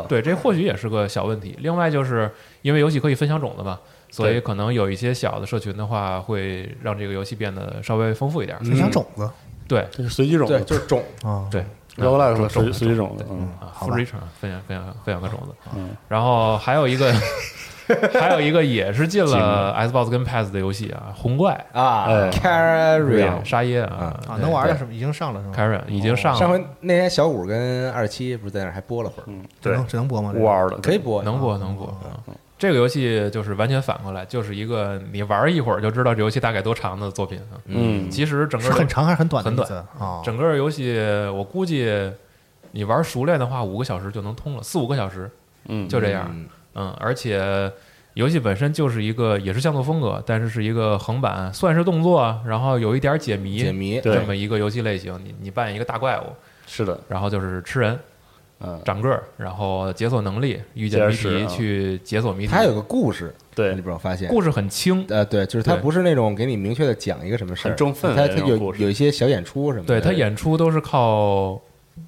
[0.10, 1.56] 对，这或许也是个小问题。
[1.60, 2.30] 另外就是
[2.62, 3.80] 因为游戏可以分享种子嘛，
[4.18, 8.58] 所以可能有一些小的社群的话，会让这个游戏变得稍微丰富一点。
[8.60, 9.30] 分享种子。
[9.68, 9.86] 对。
[9.92, 11.64] 这是随机种对，子就是种，啊，对。
[11.98, 13.50] roguelike 是随种种随机种子，嗯。
[13.60, 14.62] 啊好分享分享
[15.04, 15.54] 分享个种子。
[15.76, 17.14] 嗯，然后还有一个
[18.20, 21.54] 还有一个也是进了 Xbox 跟 PS 的游戏啊，红怪。
[21.72, 23.44] 啊哎，Carrion。
[23.46, 24.20] 沙耶啊。
[24.28, 24.90] 啊，能玩的是吗？
[24.92, 29.74] 已经上了是吗？，Karen 已经上了，上回那天小五跟二七不是在那还播了会儿，嗯，对。
[29.88, 30.32] 这能，播吗？
[30.34, 30.46] 这个？
[30.46, 31.88] 乌嗷的，可以播，能播能播。
[32.58, 37.62] 啊这个游戏就是完全反过来，就是一个你玩一会儿就知道这游戏大概多长的作品啊。
[37.66, 40.22] 嗯，其实整个是很长还是很短的很短啊？
[40.26, 41.00] 整个游戏
[41.34, 41.88] 我估计
[42.72, 45.30] 你玩熟练的话，五个小时就能通了，四五个小时
[45.68, 46.28] 嗯，就这样。
[46.32, 46.48] 嗯
[46.80, 47.72] 嗯，而且
[48.14, 55.20] 游戏本身就是一个也是像素风格，但是是一个横版，算是动作，然后有一点解谜，解谜，这么一个游戏类型。
[55.24, 56.24] 你你扮演一个大怪物，
[56.68, 58.00] 是的，然后就是吃人、
[58.60, 62.52] 嗯，长个儿，然后解锁能力，遇见谜题去解锁谜题。
[62.52, 63.76] 它有个故事，对。
[63.76, 64.28] 你，不知道发现？
[64.30, 71.62] 故事很轻，呃，对，就是它不是那种给你明确的讲一个什么事儿，很中分它它有有一些小演出什么的，对它演出都是靠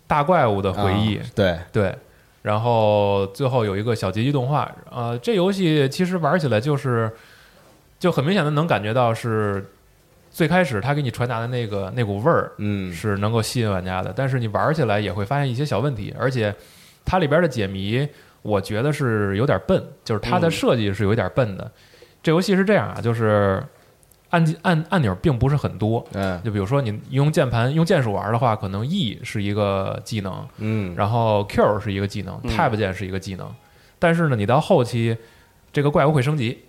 [0.08, 1.96] 大怪物的回忆，啊对，对，
[2.42, 4.72] 然后最后有一个小结局动画。
[4.90, 7.12] 呃，这游戏其实玩起来就是，
[8.00, 9.70] 就很明显的能感觉到是
[10.40, 16.56] 最开始他给你传达的那个那股味儿嗯，是能够吸引玩家的，但是你玩起来也会发现一些小问题，而且
[17.04, 18.08] 它里边的解谜，
[18.42, 20.52] 我觉得是有点笨，就是它的嗯。
[20.52, 21.70] 设计是有一点笨的。
[22.24, 23.62] 这游戏是这样啊，就是
[24.30, 26.08] 按键按按钮并不是很多。
[26.14, 26.42] 嗯。
[26.42, 33.54] 就比如说你用键盘用键鼠玩的话，可能 E 是一个技能，嗯，然后 Q 是一个技能嗯，Tab 键是一个技能，
[34.00, 35.18] 但是呢，你到后期
[35.74, 36.60] 这个怪物会升级，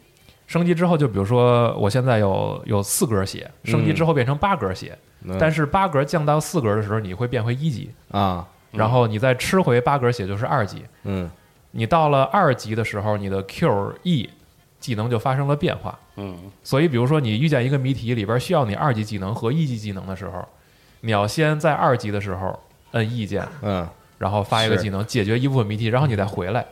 [0.50, 5.36] 升级之后就比如说我现在有有四格血，升级之后变成八格血，嗯。
[5.38, 10.84] 但是八格降到四格的时候，你会变回一级，啊，然后你再吃回八格血就是二级。
[11.04, 11.30] 嗯。
[11.70, 14.28] 你到了二级的时候，你的 Q、E
[14.80, 15.96] 技能就发生了变化。
[16.16, 16.36] 嗯。
[16.64, 20.44] 所以，比如说你遇见一个谜题里边需要你二级技能和一级技能的时候，
[21.02, 22.58] 你要先在二级的时候
[22.90, 23.88] 摁 E 键，嗯。
[24.18, 26.60] 然后发一个技能解决一部分谜题，然后你再回来。
[26.60, 26.66] 嗯，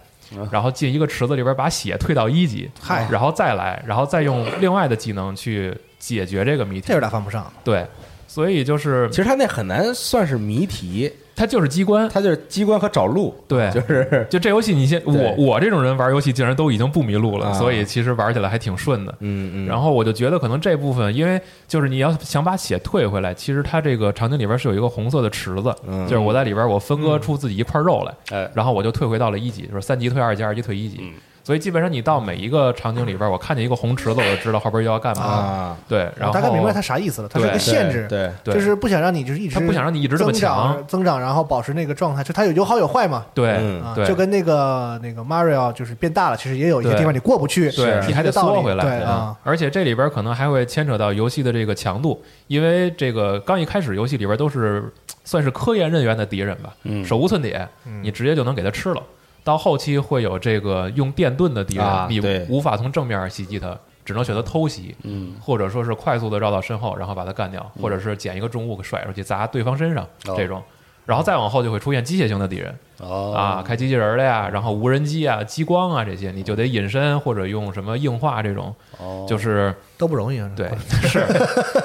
[0.51, 7.01] 然后进一个池子里边把血退到一级，嗨然后再来，然后再用另外的技能去解决这个谜题这有。
[7.01, 7.51] 点犯不上。
[7.65, 7.87] 对，
[8.27, 12.09] 所以就是其实他那很难算是谜题，它就是机关。
[12.09, 17.53] 它就是机关和找路，对，就是就这游戏，你先我我这种人玩游戏竟然都已经不迷路了，啊。
[17.53, 19.15] 所以其实玩起来还挺顺的。
[19.21, 26.05] 嗯嗯，然后我就觉得可能这部分，因为就是你要想把血退回来，其实它这个场景里边是有一个红色的池子，嗯。
[26.09, 28.51] 就是我在里边我分割出自己一块肉来，哎。
[28.55, 30.99] 然后我就退回到了一级，就是三级退二级，二级退一级。
[31.01, 31.13] 嗯
[31.49, 35.23] 所以基本上你到每一个场景里边，我看见一个红池子，我就知道后边又要干嘛。
[35.23, 43.25] 啊，对，然后大概明白它啥意思了，它是一个限制，对，对就是不想让你就是一直他不想让你一直这么增长强，增长，然后保持那个状态，就它有有好有坏嘛。
[43.33, 54.93] 对嗯啊，对，就跟那个那个 Mario 就是变大了，其实也有一些地方你过不去，对你还得缩回来，对啊，而且这里边可能还会牵扯到游戏的这个强度，因为这个刚一开始游戏里边都是
[55.25, 57.67] 算是科研人员的敌人吧，嗯手无寸铁，
[58.03, 59.03] 你直接就能给他吃了。
[59.49, 62.21] 到后期会有这个用电盾的敌人，你
[62.51, 65.33] 无法从正面袭击他，只能选择偷袭，嗯。
[65.41, 70.35] 或者说是快速的绕到身后，然后把他干掉，或者是捡一个重物给甩出去砸对方身上哦。
[70.37, 70.63] 这种。
[71.07, 73.35] 然后再往后就会出现机械性的敌人哦。
[73.37, 79.25] 啊，开机器人儿的呀，然后无人机啊、激光啊这些，你就得隐身或者用什么硬化这种，哦。
[79.29, 80.51] 就是都不容易啊。
[80.57, 80.71] 对，
[81.09, 81.25] 是，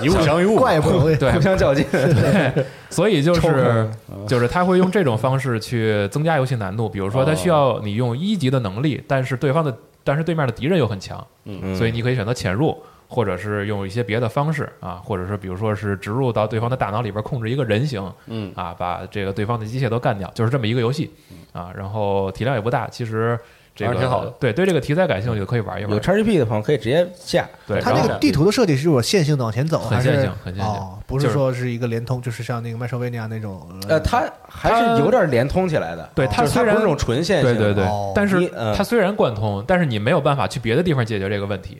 [0.02, 1.15] 一物降一物，怪也不容易。
[1.15, 1.31] 对。
[1.31, 3.90] 互，相较劲， 对，所以就是
[4.27, 11.76] 就是他会用这种方式去增加游戏难度，比如说他需要你用一级的能力，但是对方的但是对面的敌人又很强，嗯。
[11.76, 12.77] 所以你可以选择潜入。
[13.14, 21.14] 或者是用一些别的方式啊，或者是比如说是植入到对方的大脑里边控制一个人形嗯啊，把这个对方的机械都干掉，就是这么一个游戏
[21.52, 21.72] 啊。
[21.77, 23.40] 然后体量也不大，其实
[23.76, 25.99] 这个挺好的对对这个题材感兴趣的可以玩一玩有玩。
[25.99, 33.61] XGP 的朋友可以直接下，对，它那个地图的设计是有线性的往前走，很线性很线性哦，不是是说是一个连通，就是像那个麦收维尼亚那种。
[33.88, 41.80] 呃，它还是有点连通起来的，对它虽然不是那种纯线性，对对对哦，但是它虽然贯通，但是你没有办法去别的地方解决这个问题。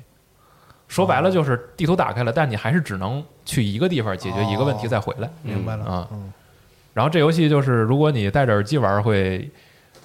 [0.94, 5.28] 说白了就是地图打开了，但你还是只能去一个地方解决一个问题哦再回来。
[5.42, 6.32] 明白了啊嗯，
[6.94, 9.50] 然后这游戏就是，如果你戴着耳机玩，会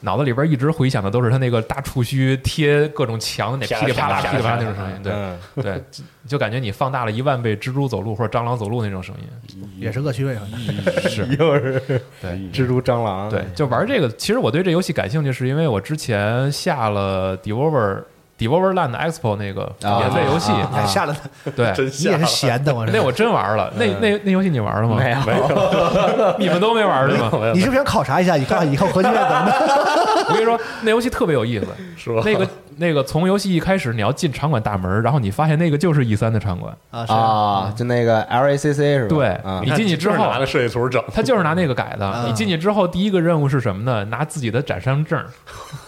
[0.01, 9.69] 脑子里边一直回响的都是它那个大触须贴各种墙那噼里啪啦噼里啪啦那种声音，对嗯，对，就就感觉你放大了一万倍蜘蛛走路或者蟑螂走路那种声音。
[9.77, 14.09] 也是恶趣味，反正是，又是对蜘蛛蟑螂，对，就玩这个。
[14.12, 18.05] 其实我对这游戏感兴趣，是因为我之前下了 Devolver
[18.39, 20.52] Devolver Land Expo 那个啊免费游戏，
[20.86, 21.16] 下了，
[21.56, 23.73] 对，你也是闲的，我那我真玩了。
[23.77, 24.97] 那那那游戏你玩了吗？
[24.97, 27.31] 没有， 你们都没玩是吗？
[27.52, 30.24] 你是不是想考察一下，以后以后核聚变怎么的？
[30.28, 31.66] 我跟你说，那游戏特别有意思。
[31.97, 32.23] 是吧？
[32.24, 32.47] 那个
[32.78, 39.09] 那个，从游戏一开始，你要进场馆大门，然后你发现那个就是 E 三的场馆，啊是啊，就那个 LACC 是吧？
[39.09, 42.06] 对啊你进去之后拿个设计图整，他就是拿那个改的。
[42.06, 44.05] 啊你进去之后，第一个任务是什么呢？
[44.06, 45.22] 拿自己的展商证。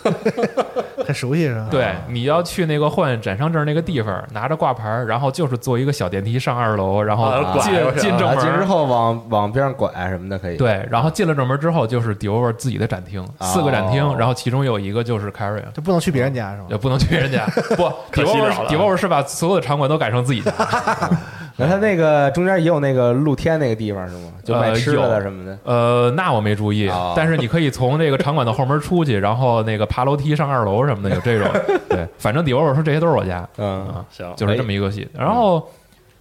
[1.06, 1.66] 很熟悉是吧？
[1.70, 8.64] 对，你要去那个换展商证那个地方，拿着挂牌，然后就是坐一个小电梯上二楼，然后啊进进正门之。
[8.70, 16.66] 后往往边上拐什么的可以，对，然后进了正门之后，就是 Devolver 自己的展厅，四个展厅，哦然后其中有一个就是 Carry，就不能去别人家是吧？
[16.80, 17.44] 也不能去人家。
[17.76, 20.52] 不可惜了了，Devolver Devolver 是把所有的场馆都改成自己家。
[21.56, 24.30] 那他那个中间也有那个露天那个地方是吗？
[24.42, 25.58] 就卖呃吃的什么的。
[25.64, 31.46] 呃，那我没注意哦，但是你可以从这个场馆的后门出去，然后那个爬楼梯上二楼什么的，有这种。
[31.90, 35.06] 对，反正 Devolver 说这些都是我家嗯啊，行，就是这么一个游戏。
[35.12, 35.68] 然后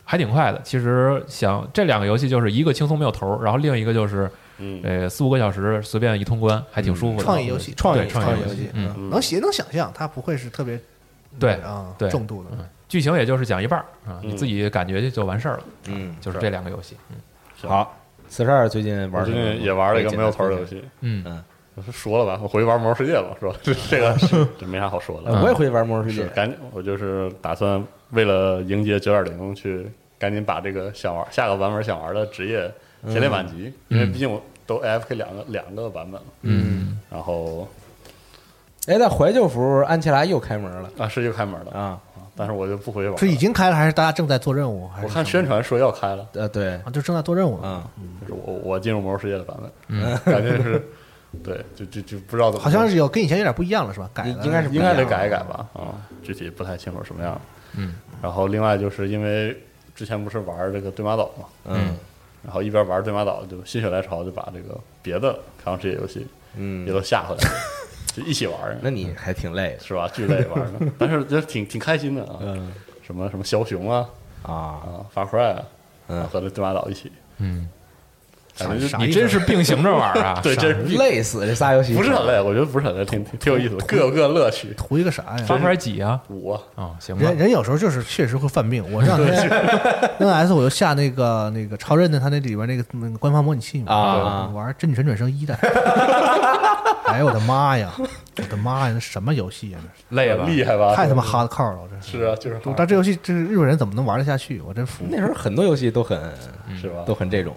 [0.03, 4.29] 还挺快的，其实想这两个游戏就是一个轻松没有头儿，然后另一个就是
[4.59, 7.23] 嗯，呃四五个小时随便一通关，还挺舒服的。
[7.23, 10.79] 创意游戏，创意创意游戏，嗯嗯能写能想象，它不会是特别
[11.39, 12.49] 对啊对重度的。
[12.87, 15.63] 剧情也就是讲一半儿啊，嗯你自己感觉就完事儿了。
[15.87, 16.95] 嗯，就是这两个游戏。
[17.09, 17.15] 嗯
[17.67, 17.95] 好。
[18.31, 20.63] 四十二最近玩最近也玩了一个没有头的游。
[20.65, 23.35] 戏，嗯我是说了吧，我回去玩魔兽世界吧？
[23.63, 24.15] 这这个
[24.59, 25.31] 这没啥好说的。
[25.31, 29.87] 呃我也回去玩魔兽世界，赶紧，我就是打算为了迎接九点零去
[30.19, 32.71] 赶紧把这个想玩下个版本想玩的职业
[33.07, 36.27] 先练满级，因为毕竟我都 AFK 两个两个版本了。
[36.43, 37.67] 嗯，然后
[38.87, 41.99] 哎，那怀旧服安琪拉又开门了啊是又开门了，啊！
[42.35, 43.17] 但是我就不回去玩了。
[43.17, 44.87] 是已经开了，还是大家正在做任务？
[44.89, 47.59] 还是我看宣传说要开了，呃，对，啊，就正在做任务。
[47.63, 47.83] 嗯，
[48.21, 50.81] 就是我我进入魔兽世界的版本，嗯， 感觉是
[51.43, 54.09] 对，就就就不知道怎么，好像是有跟以前有点不一样了，是吧？
[54.13, 57.39] 改了应该是应该得改一改吧，啊，具体不太清楚什么样。
[57.75, 59.55] 嗯，然后另外就是因为
[59.93, 61.95] 之前不是玩这个对马岛嘛，嗯
[62.43, 66.25] 然后一边玩对马岛，就心血来潮就把这个别的开放世界游戏也
[66.57, 67.55] 嗯，都下回来了，
[68.15, 69.79] 就一起玩儿，那你还挺累的。
[69.79, 70.07] 是吧？
[70.13, 72.37] 巨累玩的， 但是就挺挺开心的啊。
[72.41, 72.73] 嗯。
[73.03, 74.07] 什么什么枭雄啊
[74.43, 75.65] 啊，啊，Far Cry 啊，
[76.07, 76.23] 嗯。
[76.27, 77.67] 和这对马岛一起，嗯，
[78.59, 80.39] 感觉就你真是并行着玩啊！
[80.43, 84.73] 对，傻真是累死这仨游戏不是很累，我觉得不是很累，挺挺挺有意思的，各有各乐趣。
[84.77, 85.43] 图一个啥呀？
[85.47, 86.19] 发出来几啊？
[86.29, 88.83] 五啊，啊，行吧人，人有时候就是确实会犯病。
[88.91, 89.49] 我这两天
[90.19, 95.55] NS 我就下那个那个超任的，他那里边那个那个官方模拟器嘛，啊玩《真女神转生一代》。
[97.09, 97.91] 哎呦我的妈呀！
[97.97, 99.79] 我的妈呀，那什么游戏呀？
[100.09, 100.45] 累吧？
[100.45, 100.93] 厉害吧？
[100.95, 102.19] 太他妈 hardcore 了，我真是。
[102.19, 104.61] 是啊，就是但这游戏，这日本人怎么能玩得下去？
[104.61, 105.05] 我真服。
[105.09, 106.19] 那时候很多游戏都很
[106.79, 106.97] 是吧？
[107.07, 107.55] 都很这种，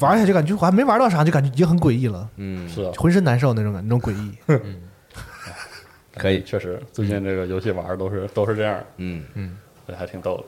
[0.00, 4.32] 玩下去感觉我还没玩到啥，就感觉已经很诡异了，嗯，是啊，浑身难受那种感，那种诡异。
[6.16, 9.56] 可以，确实，最近这个游戏玩儿都是都是这样，嗯，嗯，
[9.96, 10.44] 还挺逗的。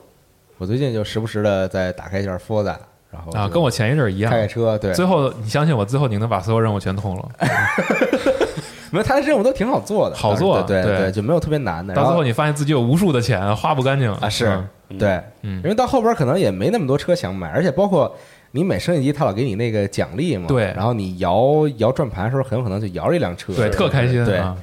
[0.57, 2.75] 我最近就时不时的再打开一下 Forza，
[3.11, 4.31] 然后啊，跟我前一阵儿一样。
[4.31, 4.41] 开。
[4.41, 7.29] 开车，对，最后，你相信我，最后你能把所有任务全通了。
[8.91, 10.97] 没有他的任务都挺好做的，好做对对。
[10.97, 11.93] 对，就没有特别难的。
[11.93, 14.47] 到最后，你发现自己有无数的钱花不干净啊，是
[14.89, 14.97] 嗯。
[14.97, 18.17] 对，嗯因为到后边可能也没那么多车想买，而且包括
[18.51, 24.55] 你每升一级，他老给你那个奖励嘛，对然后你摇摇转盘的时候，很有可能就摇着一辆车，对，特开心对啊！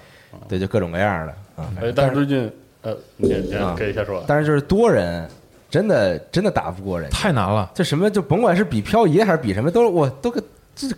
[0.48, 1.68] 对，就各种各样的啊。
[1.80, 2.52] 哎，但是最近，
[2.82, 5.28] 呃，你你啊可以先说，但是就是多人，
[5.70, 7.70] 真的真的打不过人，太难了。
[7.74, 10.30] 这什么就甭管是比漂移还是比什么，都我都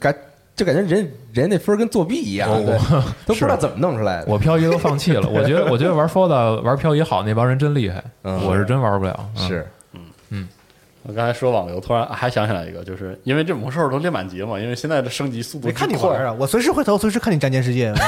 [0.01, 0.15] 感
[0.57, 2.73] 就感觉人人那分儿跟作弊一样，我
[3.25, 4.27] 都不知道怎么弄出来的。
[4.33, 5.29] 我漂移都放弃了。
[5.29, 9.31] 我觉得，我觉得玩 Forza 玩漂移好那帮人真厉害，嗯我是真玩不了。
[9.37, 9.67] 嗯是
[11.09, 17.91] 我刚才说网游，突然还想起来一个，就是因为这魔兽都练满级了嘛，因为现在的升级速度没看你玩啊，我随时回头，随时看你战舰世界。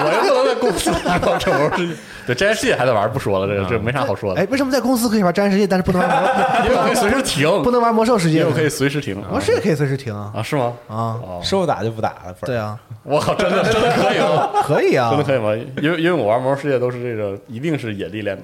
[0.00, 1.94] 我又不能在公司玩这魔兽世界，
[2.26, 6.30] 对这 S 还在玩，不说了，这个这没啥好说的哎，，为什么在公司可以玩战舰世界，但是不能玩魔，
[6.64, 8.38] 因为我可以随时停，不能玩魔兽世界？
[8.38, 10.72] 因为我可以随时停魔兽世界可以随时停啊啊，是吗？
[10.88, 11.20] 啊！
[11.20, 14.48] 哦，说不打就不打了，分对啊，我靠，真的真的可以吗？
[14.64, 15.54] 可以啊真的，可以吗？
[15.82, 18.38] 因为因为我玩魔兽世界都是这个，一定是野地练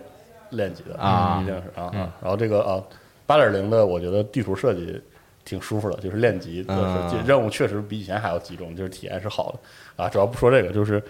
[0.51, 2.11] 练级的啊一定是啊啊。
[2.20, 2.82] 然后这个啊，
[3.26, 5.01] 八点零的，我觉得地图设计
[5.44, 10.09] 挺舒服的，就是练级的任务确实比以前还要集中，就是体验是好的啊。
[10.09, 11.02] 主要不说这个，就是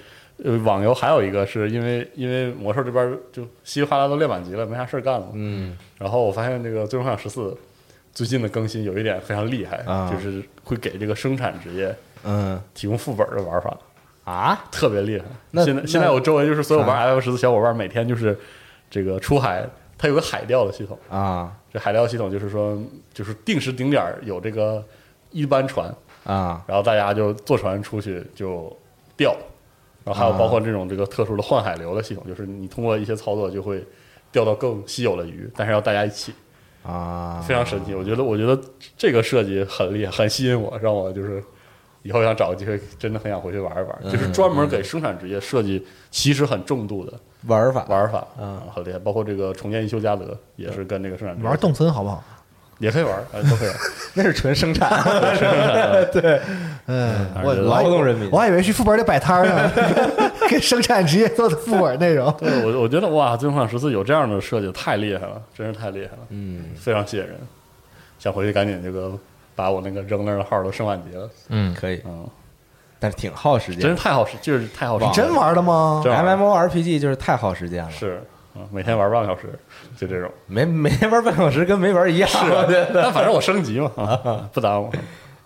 [0.45, 5.29] 呃，网游还有一个是因为因为魔兽这边就稀里哗啦都练满级了，没啥事儿干了。
[5.35, 7.41] 嗯然后我发现这个《最终幻想十四》
[8.13, 13.77] 最近的更新有一点非常厉害，啊就是会给这个生产职业嗯提供副本的玩法。
[14.25, 15.25] 啊，特别厉害。
[15.51, 18.35] 那那现在现在我周围就是所有玩啊 F 十四小伙伴，每天就是
[18.89, 19.69] 这个出海，
[20.05, 20.99] 它有个海钓的系统。
[21.09, 22.79] 啊这海钓系统就是说，
[23.15, 24.85] 就是定时定点儿有这个
[25.31, 25.89] 一班船，
[26.25, 28.71] 啊然后大家就坐船出去就
[29.17, 29.35] 钓，
[30.05, 33.83] 然后还有啊包括这种这个特殊的换海流的系统，就是你通过一些操作就会
[34.31, 36.35] 钓到更稀有的鱼，但是要大家一起，
[36.83, 37.95] 啊，非常神奇。
[37.95, 38.61] 我觉得我觉得
[38.99, 41.43] 这个设计很厉害，很吸引我，让我就是。
[42.07, 48.99] 以后想找个机会，真的很想回去玩一玩，嗯就是专门给生产职业设计其实很重度的玩法玩法，嗯啊，很厉害。
[48.99, 52.23] 包括这个重建一休加德也是跟这个生产玩动森好不好？
[52.81, 53.77] 也可以玩，哎，都可以玩。
[54.15, 54.91] 那是纯生产，
[56.87, 59.71] 嗯，还是我劳动人民我还以为去副本里摆摊儿呢，
[60.49, 62.33] 给生产职业做的副本内容。
[62.39, 67.37] 对我我觉得哇，《最终幻想十四》有这样的设计，太厉害了，真是太厉害了，嗯非常吸引人。
[68.19, 69.13] 想回去赶紧这个
[69.55, 72.27] 把我那个扔那儿的号都升满级了，嗯，可以，嗯，
[73.05, 75.05] 但是挺耗时间真是太耗时，就是太耗时。
[75.05, 78.23] 你，真玩的吗？MMORPG 就是太耗时间了，是，
[78.55, 79.59] 嗯，每天玩半个小时，
[79.95, 80.31] 就这种。
[80.47, 82.65] 没每天玩半小时跟没玩一样，是啊，
[82.95, 84.91] 但反正我升级嘛，啊，不耽误。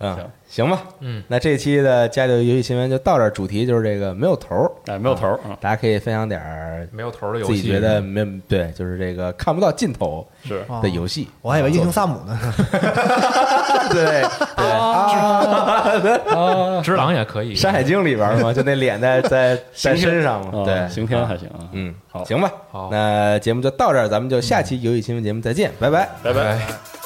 [0.00, 10.64] 嗯行，行吧，嗯，那这期的家里游戏新闻就到这儿，主题就是这个没有头儿，哎，没有头儿啊，大家可以分享点儿没有头的游戏，自己觉得没对，就是这个看不到尽头是。
[10.68, 12.38] 啊的游戏，我还以为英雄萨姆呢。
[13.90, 14.22] 对。
[14.56, 17.54] 对啊， 只狼也可以。
[17.58, 22.24] 《山海经》里边儿嘛，就那脸在在在身上嘛，啊对，刑天还行啊，嗯，好。
[22.24, 22.88] 行吧，好。
[22.90, 25.90] 那节目就到这儿，咱们就下期游戏新闻节目再见，拜。
[25.90, 26.08] 拜。
[26.22, 26.32] 拜。
[26.32, 26.56] 拜。
[26.56, 26.97] 拜